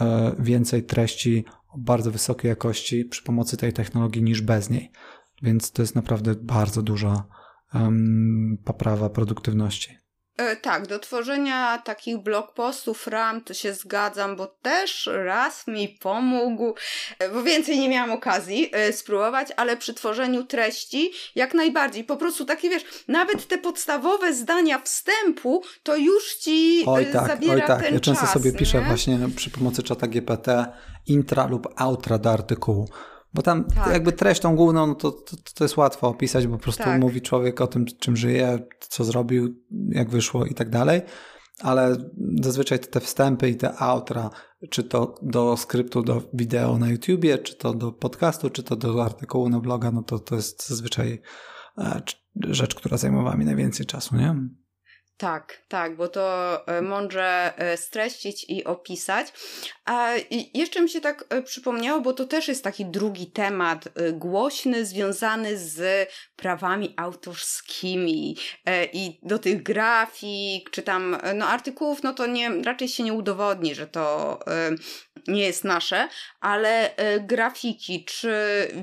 [0.00, 4.90] e, więcej treści o bardzo wysokiej jakości przy pomocy tej technologii niż bez niej.
[5.42, 7.24] Więc to jest naprawdę bardzo duża
[7.74, 10.06] um, poprawa produktywności.
[10.36, 15.88] E, tak, do tworzenia takich blog postów RAM to się zgadzam, bo też raz mi
[15.88, 16.74] pomógł,
[17.18, 22.04] e, bo więcej nie miałam okazji e, spróbować, ale przy tworzeniu treści jak najbardziej.
[22.04, 27.54] Po prostu takie wiesz, nawet te podstawowe zdania wstępu to już ci oj, tak, zabiera
[27.54, 27.82] oj, tak.
[27.82, 28.58] ten Ja często czas, sobie nie?
[28.58, 30.66] piszę właśnie przy pomocy czata GPT
[31.06, 32.88] intra lub outra do artykułu.
[33.36, 33.92] Bo tam tak.
[33.92, 37.00] jakby treścią główną no to, to, to, jest łatwo opisać, bo po prostu tak.
[37.00, 39.54] mówi człowiek o tym, czym żyje, co zrobił,
[39.88, 41.02] jak wyszło i tak dalej.
[41.60, 41.96] ale
[42.42, 44.30] zazwyczaj te wstępy i te outra,
[44.70, 49.04] czy to do skryptu do wideo na YouTubie, czy to do podcastu, czy to do
[49.04, 51.20] artykułu na bloga, no to to jest zazwyczaj
[51.78, 52.02] e,
[52.36, 54.36] rzecz, która zajmowała mi najwięcej czasu, nie?
[55.18, 59.26] Tak, tak, bo to e, mądrze e, streścić i opisać.
[59.84, 60.10] A
[60.54, 65.58] jeszcze mi się tak e, przypomniało, bo to też jest taki drugi temat głośny, związany
[65.58, 68.36] z prawami autorskimi
[68.92, 73.74] i do tych grafik, czy tam no, artykułów, no to nie, raczej się nie udowodni,
[73.74, 74.38] że to
[75.28, 76.08] nie jest nasze,
[76.40, 76.90] ale
[77.20, 78.32] grafiki, czy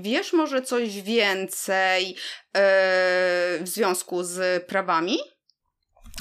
[0.02, 2.16] wiesz może coś więcej
[3.62, 5.18] w związku z prawami?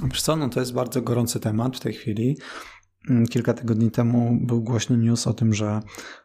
[0.05, 2.37] Wiesz co, no to jest bardzo gorący temat w tej chwili.
[3.11, 5.81] Mm, kilka tygodni temu był głośny news o tym, że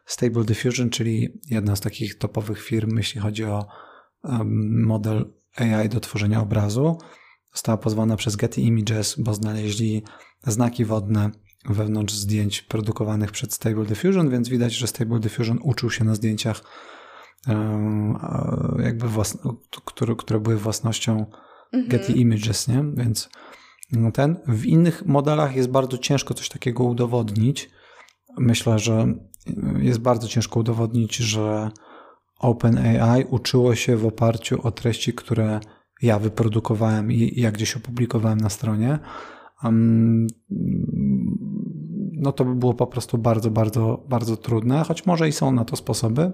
[0.06, 3.66] Stable Diffusion, czyli jedna z takich topowych firm, jeśli chodzi o
[4.70, 6.98] model AI do tworzenia obrazu,
[7.52, 10.02] została pozwana przez Getty Images, bo znaleźli
[10.46, 11.30] znaki wodne
[11.68, 16.62] wewnątrz zdjęć produkowanych przez Stable Diffusion, więc widać, że Stable Diffusion uczył się na zdjęciach,
[18.78, 19.06] jakby
[19.84, 21.26] które, które były własnością
[21.72, 21.88] mhm.
[21.88, 22.84] Getty Images, nie?
[22.94, 23.28] Więc
[24.12, 24.36] ten.
[24.46, 27.70] W innych modelach jest bardzo ciężko coś takiego udowodnić.
[28.38, 29.14] Myślę, że
[29.78, 31.70] jest bardzo ciężko udowodnić, że
[32.38, 35.60] OpenAI uczyło się w oparciu o treści, które
[36.02, 38.98] ja wyprodukowałem i ja gdzieś opublikowałem na stronie.
[42.12, 45.64] no to by było po prostu bardzo, bardzo, bardzo trudne, choć może i są na
[45.64, 46.32] to sposoby.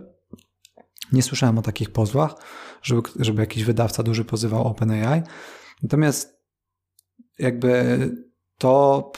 [1.12, 2.34] Nie słyszałem o takich pozwach,
[2.82, 5.22] żeby, żeby jakiś wydawca duży pozywał OpenAI.
[5.82, 6.33] Natomiast
[7.38, 7.98] jakby
[8.58, 9.12] to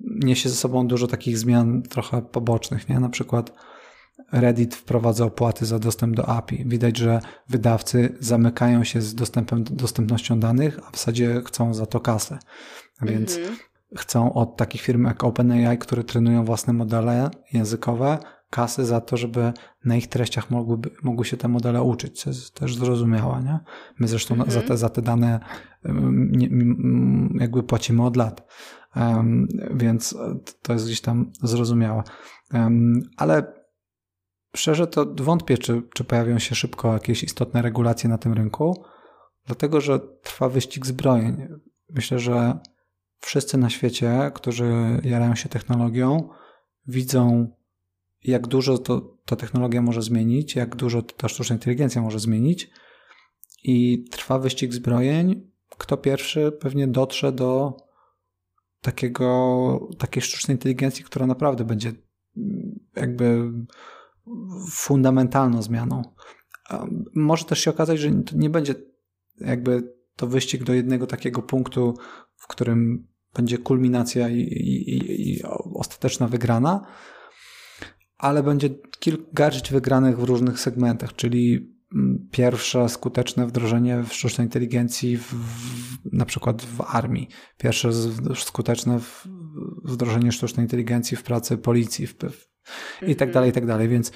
[0.00, 3.00] niesie ze sobą dużo takich zmian trochę pobocznych, nie?
[3.00, 3.52] Na przykład
[4.32, 6.64] Reddit wprowadza opłaty za dostęp do API.
[6.66, 12.00] Widać, że wydawcy zamykają się z dostępem, dostępnością danych, a w zasadzie chcą za to
[12.00, 12.38] kasę.
[13.02, 13.56] Więc mm -hmm.
[13.96, 18.18] chcą od takich firm jak OpenAI, które trenują własne modele językowe,
[18.50, 19.52] kasy za to, żeby
[19.84, 23.42] na ich treściach mogłyby, mogły się te modele uczyć, co jest też zrozumiałe.
[23.42, 23.60] Nie?
[23.98, 24.50] My zresztą mm -hmm.
[24.50, 25.40] za, te, za te dane
[27.34, 28.48] jakby płacimy od lat,
[28.96, 30.16] um, więc
[30.62, 32.02] to jest gdzieś tam zrozumiałe.
[32.52, 33.52] Um, ale
[34.56, 38.84] szczerze to wątpię, czy, czy pojawią się szybko jakieś istotne regulacje na tym rynku,
[39.46, 41.48] dlatego że trwa wyścig zbrojeń.
[41.90, 42.58] Myślę, że
[43.20, 46.28] wszyscy na świecie, którzy jarają się technologią,
[46.86, 47.52] widzą
[48.24, 52.70] jak dużo to, ta technologia może zmienić, jak dużo ta sztuczna inteligencja może zmienić.
[53.64, 55.50] I trwa wyścig zbrojeń.
[55.78, 57.76] Kto pierwszy pewnie dotrze do
[58.80, 61.92] takiego, takiej sztucznej inteligencji, która naprawdę będzie
[62.36, 63.52] mm, jakby
[64.70, 66.02] fundamentalną zmianą.
[67.14, 68.74] Może też się okazać, że nie będzie
[69.40, 71.94] jakby to wyścig do jednego takiego punktu,
[72.36, 75.42] w którym będzie kulminacja i, i, i
[75.74, 76.86] ostateczna wygrana,
[78.20, 85.34] ale będzie kilka wygranych w różnych segmentach, czyli mm, pierwsze skuteczne wdrożenie sztucznej inteligencji w,
[85.34, 87.90] w, na przykład w armii, pierwsze
[88.34, 89.00] skuteczne
[89.84, 92.48] wdrożenie sztucznej inteligencji w pracy policji w, w,
[93.06, 94.12] i tak dalej, i tak dalej, więc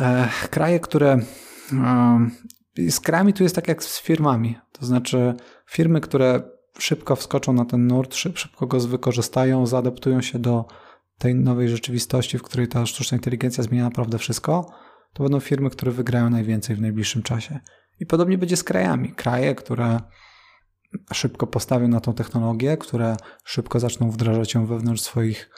[0.00, 1.18] e, kraje, które
[2.78, 5.34] e, z krajami tu jest tak jak z firmami, to znaczy
[5.66, 6.42] firmy, które
[6.78, 10.64] szybko wskoczą na ten nurt, szybko go wykorzystają, zaadaptują się do
[11.22, 14.72] tej nowej rzeczywistości, w której ta sztuczna inteligencja zmienia naprawdę wszystko,
[15.12, 17.60] to będą firmy, które wygrają najwięcej w najbliższym czasie.
[18.00, 19.12] I podobnie będzie z krajami.
[19.12, 20.00] Kraje, które
[21.12, 25.50] szybko postawią na tą technologię, które szybko zaczną wdrażać ją wewnątrz swoich,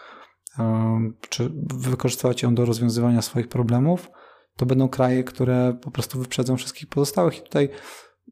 [1.29, 4.11] czy wykorzystywać ją do rozwiązywania swoich problemów,
[4.57, 7.39] to będą kraje, które po prostu wyprzedzą wszystkich pozostałych.
[7.39, 7.69] I tutaj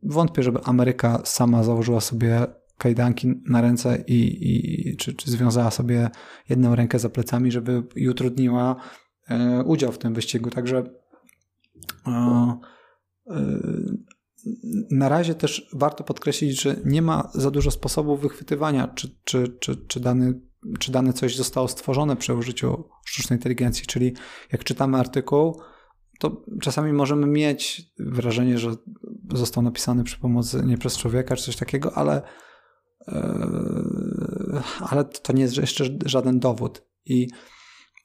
[0.03, 2.47] wątpię, żeby Ameryka sama założyła sobie
[2.83, 6.11] kajdanki na ręce i, i czy, czy związała sobie
[6.49, 8.77] jedną rękę za plecami, żeby i utrudniła
[9.29, 10.51] e, udział w tym wyścigu.
[10.51, 10.85] Także
[12.07, 13.47] e, e,
[14.91, 19.77] na razie też warto podkreślić, że nie ma za dużo sposobów wychwytywania, czy, czy, czy,
[19.77, 20.41] czy, dany,
[20.79, 23.87] czy dane coś zostało stworzone przy użyciu sztucznej inteligencji.
[23.87, 24.13] Czyli
[24.53, 25.61] jak czytamy artykuł,
[26.19, 28.75] to czasami możemy mieć wrażenie, że
[29.33, 32.23] został napisany przy pomocy nie przez człowieka czy coś takiego, ale
[34.81, 36.83] ale to nie jest jeszcze żaden dowód.
[37.05, 37.29] I,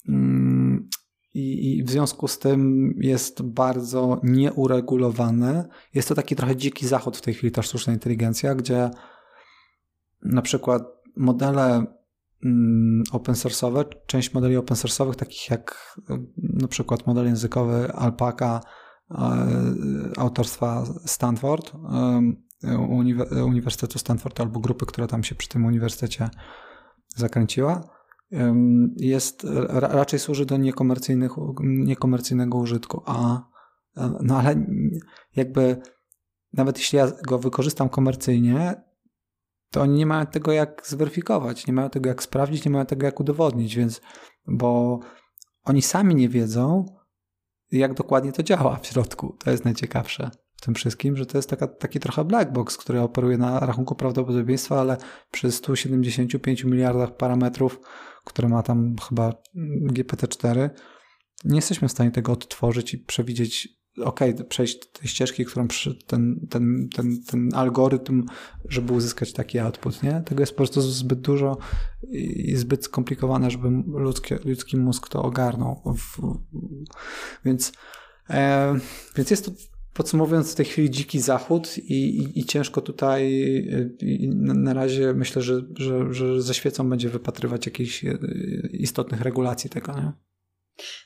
[0.09, 0.89] mm,
[1.33, 5.69] i, I, w związku z tym jest bardzo nieuregulowane.
[5.93, 8.89] Jest to taki trochę dziki zachód w tej chwili, ta sztuczna inteligencja, gdzie
[10.21, 10.83] na przykład
[11.15, 11.85] modele
[12.43, 15.97] mm, open source'owe, część modeli open source'owych, takich jak
[16.37, 18.61] na przykład model językowy Alpaca
[19.11, 19.17] e,
[20.17, 21.71] autorstwa Stanford,
[23.45, 26.29] Uniwersytetu Stanford albo grupy, która tam się przy tym uniwersytecie
[27.15, 27.97] zakręciła,
[28.95, 31.31] jest, raczej służy do niekomercyjnych,
[31.63, 33.41] niekomercyjnego użytku, a
[34.21, 34.65] no ale
[35.35, 35.81] jakby
[36.53, 38.83] nawet jeśli ja go wykorzystam komercyjnie,
[39.71, 43.05] to oni nie mają tego jak zweryfikować, nie mają tego jak sprawdzić, nie mają tego
[43.05, 44.01] jak udowodnić, więc
[44.47, 44.99] bo
[45.63, 46.85] oni sami nie wiedzą,
[47.71, 49.37] jak dokładnie to działa w środku.
[49.43, 53.01] To jest najciekawsze w tym wszystkim, że to jest taka, taki trochę black box, który
[53.01, 54.97] operuje na rachunku prawdopodobieństwa, ale
[55.31, 57.79] przy 175 miliardach parametrów,
[58.25, 59.33] które ma tam chyba
[59.91, 60.69] GPT-4,
[61.45, 65.67] nie jesteśmy w stanie tego odtworzyć i przewidzieć ok, przejść tej ścieżki, którą
[66.07, 68.25] ten, ten, ten, ten algorytm,
[68.69, 70.21] żeby uzyskać taki output, nie?
[70.25, 71.57] Tego jest po prostu zbyt dużo
[72.11, 75.83] i zbyt skomplikowane, żeby ludzki, ludzki mózg to ogarnął.
[77.45, 77.71] Więc,
[78.29, 78.75] e,
[79.15, 79.51] więc jest to
[79.97, 83.31] podsumowując w tej chwili dziki zachód i, i, i ciężko tutaj
[84.01, 88.17] i na razie myślę, że, że, że ze świecą będzie wypatrywać jakichś e,
[88.71, 90.11] istotnych regulacji tego, nie?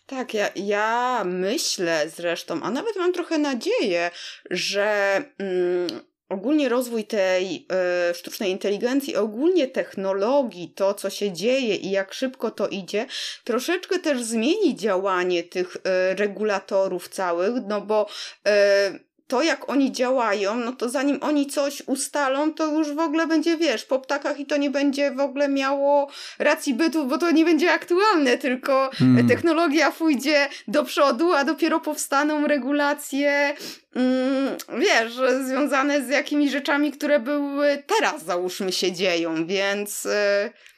[0.05, 4.11] Tak, ja, ja myślę zresztą, a nawet mam trochę nadzieję,
[4.49, 5.89] że mm,
[6.31, 7.67] ogólnie rozwój tej
[8.11, 13.05] y, sztucznej inteligencji, ogólnie technologii, to co się dzieje i jak szybko to idzie,
[13.43, 15.79] troszeczkę też zmieni działanie tych y,
[16.15, 18.07] regulatorów całych, no bo
[18.47, 23.27] y, to, jak oni działają, no to zanim oni coś ustalą, to już w ogóle
[23.27, 26.07] będzie, wiesz, po ptakach i to nie będzie w ogóle miało
[26.39, 29.27] racji bytu, bo to nie będzie aktualne, tylko hmm.
[29.27, 33.55] technologia pójdzie do przodu, a dopiero powstaną regulacje,
[33.95, 35.13] mm, wiesz,
[35.45, 40.07] związane z jakimiś rzeczami, które były teraz, załóżmy, się dzieją, więc...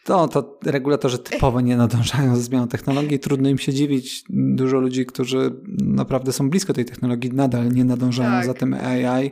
[0.04, 3.20] To, to regulatorzy typowo nie nadążają ze zmianą technologii.
[3.20, 4.24] Trudno im się dziwić.
[4.30, 8.46] Dużo ludzi, którzy naprawdę są blisko tej technologii, nadal nie nadążają tak.
[8.46, 9.32] za tym AI.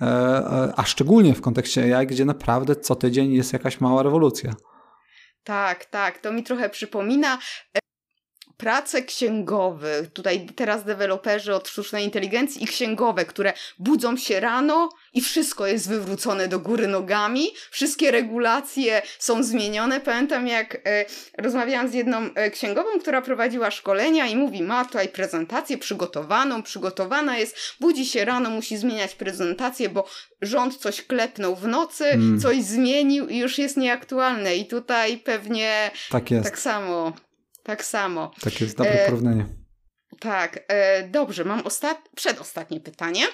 [0.00, 4.54] E, e, a szczególnie w kontekście AI, gdzie naprawdę co tydzień jest jakaś mała rewolucja.
[5.44, 6.18] Tak, tak.
[6.18, 7.38] To mi trochę przypomina
[8.56, 15.20] prace księgowych, tutaj teraz deweloperzy od sztucznej inteligencji i księgowe, które budzą się rano i
[15.20, 20.00] wszystko jest wywrócone do góry nogami, wszystkie regulacje są zmienione.
[20.00, 21.04] Pamiętam jak e,
[21.38, 27.38] rozmawiałam z jedną e, księgową, która prowadziła szkolenia i mówi, ma tutaj prezentację przygotowaną, przygotowana
[27.38, 30.08] jest, budzi się rano, musi zmieniać prezentację, bo
[30.42, 32.40] rząd coś klepnął w nocy, hmm.
[32.40, 37.25] coś zmienił i już jest nieaktualne i tutaj pewnie tak, tak samo.
[37.66, 38.30] Tak samo.
[38.40, 39.46] Takie jest dobre e, porównanie.
[40.20, 41.98] Tak, e, dobrze, mam ostat...
[42.16, 43.26] przedostatnie pytanie.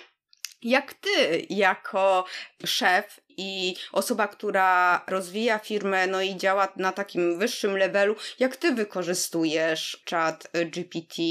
[0.62, 2.24] Jak ty, jako
[2.64, 8.74] szef i osoba, która rozwija firmę, no i działa na takim wyższym levelu, jak ty
[8.74, 11.22] wykorzystujesz chat GPT?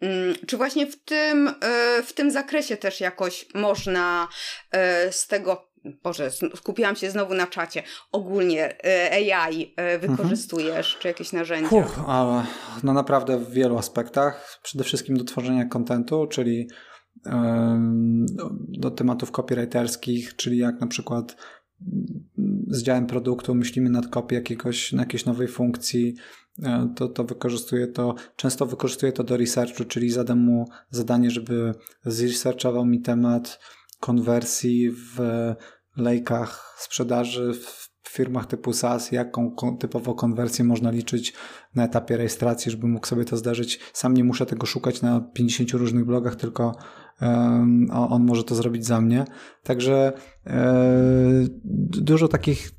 [0.00, 4.28] Mm, czy właśnie w tym, e, w tym zakresie też jakoś można
[4.70, 5.71] e, z tego
[6.02, 7.82] Boże, skupiłam się znowu na czacie.
[8.12, 11.02] Ogólnie e, AI e, wykorzystujesz, mhm.
[11.02, 11.68] czy jakieś narzędzia?
[11.68, 12.44] Puch, ale
[12.82, 14.60] no naprawdę w wielu aspektach.
[14.62, 16.68] Przede wszystkim do tworzenia kontentu, czyli
[18.68, 21.36] do, tematów copywriterskich, czyli jak na przykład
[22.68, 26.14] z działem produktu myślimy nad kopią jakiegoś, na jakiejś nowej funkcji,
[26.62, 31.74] e, to, to wykorzystuję to, często wykorzystuję to do researchu, czyli zadam mu zadanie, żeby
[32.04, 33.58] zresearchował mi temat,
[34.02, 35.18] konwersji w
[35.96, 41.34] lejkach sprzedaży w firmach typu SaaS, jaką typowo konwersję można liczyć
[41.74, 43.80] na etapie rejestracji, żeby mógł sobie to zdarzyć.
[43.92, 46.76] Sam nie muszę tego szukać na 50 różnych blogach, tylko
[47.90, 49.24] on może to zrobić za mnie.
[49.62, 50.12] Także
[50.46, 50.54] um,
[51.90, 52.70] dużo takich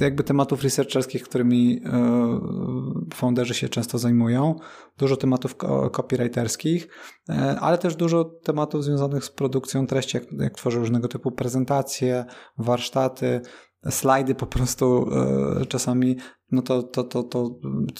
[0.00, 4.54] jakby tematów researcherskich, którymi e, founderzy się często zajmują,
[4.98, 5.56] dużo tematów
[5.92, 6.88] copywriterskich,
[7.28, 12.24] e, ale też dużo tematów związanych z produkcją treści, jak, jak tworzę różnego typu prezentacje,
[12.58, 13.40] warsztaty,
[13.90, 15.08] slajdy po prostu
[15.60, 16.16] e, czasami,
[16.50, 17.50] no to, to, to, to,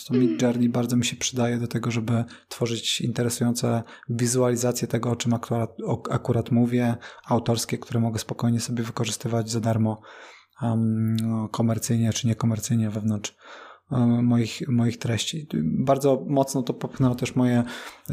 [0.08, 5.16] to Mid Journey bardzo mi się przydaje do tego, żeby tworzyć interesujące wizualizacje tego, o
[5.16, 5.76] czym akurat,
[6.10, 6.96] akurat mówię,
[7.26, 10.00] autorskie, które mogę spokojnie sobie wykorzystywać za darmo
[11.50, 13.36] komercyjnie czy niekomercyjnie wewnątrz
[13.90, 15.48] um, moich, moich treści.
[15.64, 17.62] Bardzo mocno to popchnęło też moje,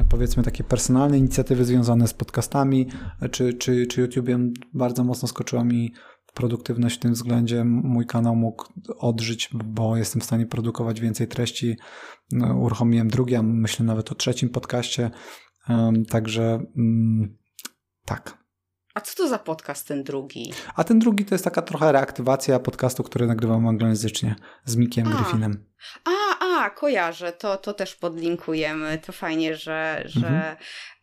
[0.09, 2.87] powiedzmy, takie personalne inicjatywy związane z podcastami
[3.31, 4.51] czy, czy, czy YouTube'em.
[4.73, 5.93] Bardzo mocno skoczyła mi
[6.33, 7.63] produktywność w tym względzie.
[7.65, 8.65] Mój kanał mógł
[8.97, 11.77] odżyć, bo jestem w stanie produkować więcej treści.
[12.31, 15.11] No, uruchomiłem drugi, a myślę nawet o trzecim podcaście.
[16.09, 17.37] Także um,
[18.05, 18.38] tak,
[18.99, 20.53] a co to za podcast ten drugi?
[20.75, 24.35] A ten drugi to jest taka trochę reaktywacja podcastu, który nagrywam anglojęzycznie
[24.65, 25.15] z Mikiem a.
[25.15, 25.65] Griffinem.
[26.05, 26.19] A,
[26.63, 28.97] A, kojarzę, to, to też podlinkujemy.
[29.05, 30.55] To fajnie, że, że mhm.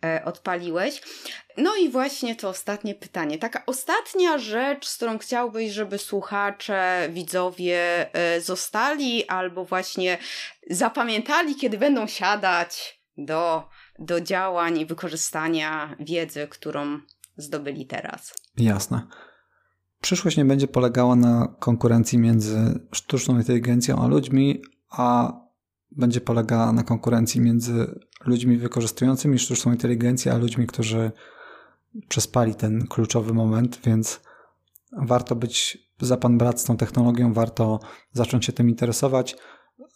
[0.05, 1.03] E, odpaliłeś.
[1.57, 3.39] No i właśnie to ostatnie pytanie.
[3.39, 10.19] Taka ostatnia rzecz, z którą chciałbyś, żeby słuchacze, widzowie e, zostali albo właśnie
[10.71, 13.69] zapamiętali, kiedy będą siadać do,
[13.99, 17.01] do działań i wykorzystania wiedzy, którą
[17.37, 18.35] zdobyli teraz.
[18.57, 19.07] Jasne.
[20.01, 25.33] Przyszłość nie będzie polegała na konkurencji między sztuczną inteligencją a ludźmi, a
[25.91, 31.13] będzie polegała na konkurencji między ludźmi wykorzystującymi sztuczną inteligencję, a ludźmi, którzy
[32.09, 34.21] przespali ten kluczowy moment, więc
[34.93, 37.81] warto być za pan brat z tą technologią, warto
[38.13, 39.37] zacząć się tym interesować.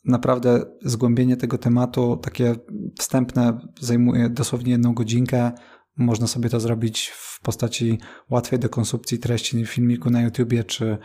[0.04, 2.54] Naprawdę zgłębienie tego tematu, takie
[2.98, 5.52] wstępne, zajmuje dosłownie jedną godzinkę.
[5.96, 7.98] Można sobie to zrobić w postaci
[8.30, 10.98] łatwej do konsumpcji treści filmiku na YouTubie czy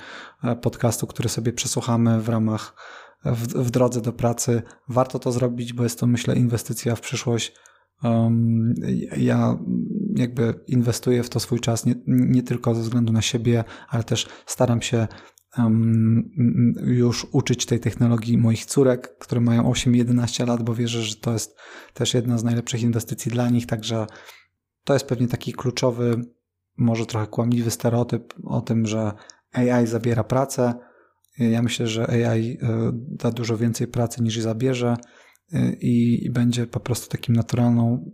[0.43, 2.75] e, podcastu, który sobie przesłuchamy w ramach
[3.25, 4.61] w, w drodze do pracy.
[4.89, 7.53] Warto to zrobić, bo jest to, myślę, inwestycja w przyszłość.
[8.03, 8.73] Um,
[9.17, 9.57] ja
[10.15, 14.27] jakby inwestuję w to swój czas nie, nie tylko ze względu na siebie, ale też
[14.45, 15.07] staram się
[15.57, 16.31] um,
[16.83, 21.57] już uczyć tej technologii moich córek, które mają 8-11 lat, bo wierzę, że to jest
[21.93, 23.65] też jedna z najlepszych inwestycji dla nich.
[23.65, 24.07] Także
[24.85, 26.21] to jest pewnie taki kluczowy,
[26.77, 29.11] może trochę kłamliwy stereotyp o tym, że
[29.51, 30.73] AI zabiera pracę.
[31.37, 34.97] Ja myślę, że AI e, da dużo więcej pracy niż zabierze
[35.53, 38.11] e, i, i będzie po prostu takim naturalną,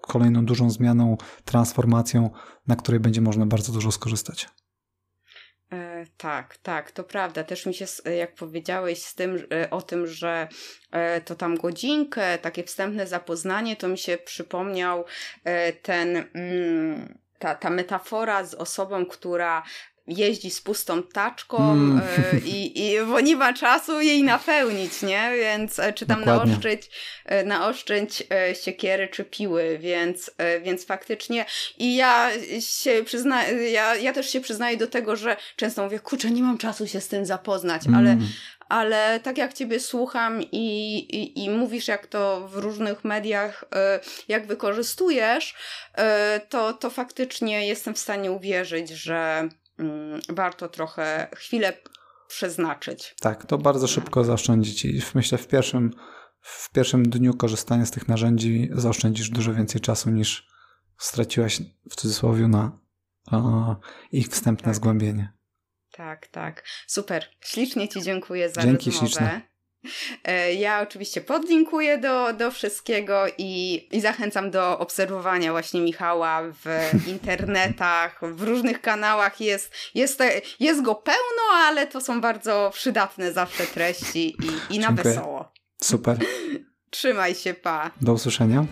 [0.00, 2.30] kolejną dużą zmianą, transformacją,
[2.66, 4.48] na której będzie można bardzo dużo skorzystać.
[6.04, 7.44] E, tak, tak, to prawda.
[7.44, 7.86] Też mi się,
[8.16, 10.48] jak powiedziałeś z tym, o tym, że
[11.24, 15.04] to tam godzinkę, takie wstępne zapoznanie, to mi się przypomniał
[15.82, 19.62] ten, mm, ta, ta metafora z osobą, która
[20.06, 22.02] jeździ z pustą taczką mm.
[22.32, 25.32] E, i, i bo nie ma czasu jej napełnić, nie?
[25.36, 26.90] Więc e, czy tam naoszczędź,
[27.24, 28.22] e, naoszczędź
[28.64, 30.30] siekiery czy piły, więc,
[30.62, 31.44] więc faktycznie
[31.78, 32.30] i ja
[32.60, 36.58] się przyznaję, ja, ja też się przyznaję do tego, że często mówię, kurczę, nie mam
[36.58, 38.00] czasu się z tym zapoznać, mm.
[38.00, 38.16] ale
[38.68, 43.64] ale tak jak Ciebie słucham i, i, i, mówisz, jak to w różnych mediach,
[44.28, 45.54] jak wykorzystujesz,
[46.48, 49.48] to, to faktycznie jestem w stanie uwierzyć, że,
[50.28, 51.72] warto trochę chwilę
[52.28, 53.14] przeznaczyć.
[53.20, 55.90] Tak, to bardzo szybko zaoszczędzić i myślę w pierwszym,
[56.40, 60.48] w pierwszym dniu korzystania z tych narzędzi zaoszczędzisz dużo więcej czasu niż
[60.98, 61.60] straciłaś
[61.90, 62.78] w cudzysłowie na
[64.12, 64.74] ich wstępne tak.
[64.74, 65.32] zgłębienie.
[65.92, 66.64] Tak, tak.
[66.86, 67.24] Super.
[67.40, 69.06] Ślicznie Ci dziękuję za Dzięki rozmowę.
[69.06, 69.53] Śliczne.
[70.24, 76.66] E, ja oczywiście podlinkuję do, do wszystkiego i, i zachęcam do obserwowania właśnie Michała w
[77.14, 79.40] internetach, w różnych kanałach.
[79.40, 80.22] Jest, jest,
[80.60, 84.36] jest go pełno, ale to są bardzo przydatne zawsze treści
[84.70, 85.14] i, i na Dziękuję.
[85.14, 85.52] wesoło.
[85.82, 86.18] Super.
[86.90, 87.90] Trzymaj się, pa.
[88.00, 88.64] Do usłyszenia.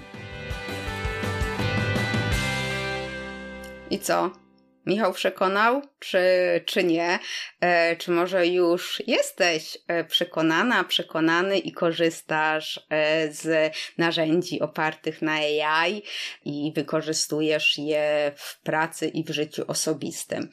[3.90, 4.41] I co?
[4.86, 6.20] Michał przekonał, czy,
[6.66, 7.18] czy nie?
[7.60, 15.32] E, czy może już jesteś e, przekonana, przekonany i korzystasz e, z narzędzi opartych na
[15.32, 16.02] AI
[16.44, 20.50] i wykorzystujesz je w pracy i w życiu osobistym?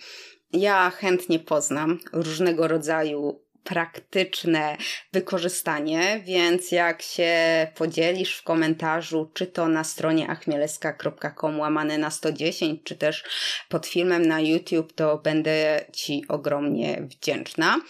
[0.54, 4.78] Ja chętnie poznam różnego rodzaju praktyczne
[5.14, 7.32] wykorzystanie, więc jak się
[7.76, 13.24] podzielisz w komentarzu, czy to na stronie achmieleska.com łamane na 110, czy też
[13.70, 17.82] pod filmem na YouTube, to będę Ci ogromnie wdzięczna.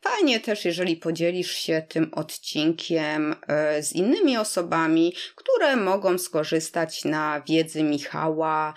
[0.00, 7.42] Fajnie też, jeżeli podzielisz się tym odcinkiem e, z innymi osobami, które mogą skorzystać na
[7.48, 8.74] wiedzy Michała,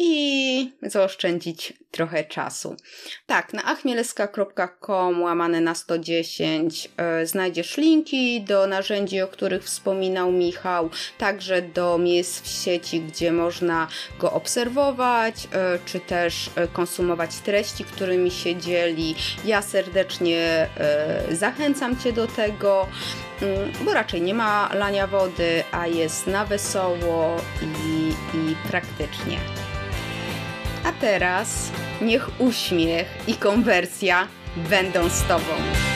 [0.00, 2.76] i zaoszczędzić trochę czasu.
[3.26, 10.90] Tak, na achmieleska.com łamane na 110 e, znajdziesz linki do narzędzi, o których wspominał Michał,
[11.18, 17.84] także do miejsc w sieci, gdzie można go obserwować, e, czy też e, konsumować treści,
[17.84, 19.14] którymi się dzieli.
[19.44, 20.68] Ja serdecznie
[21.30, 22.88] zachęcam Cię do tego,
[23.42, 29.67] mm, bo raczej nie ma lania wody, a jest na wesoło i, i praktycznie.
[30.88, 35.87] A teraz niech uśmiech i konwersja będą z Tobą.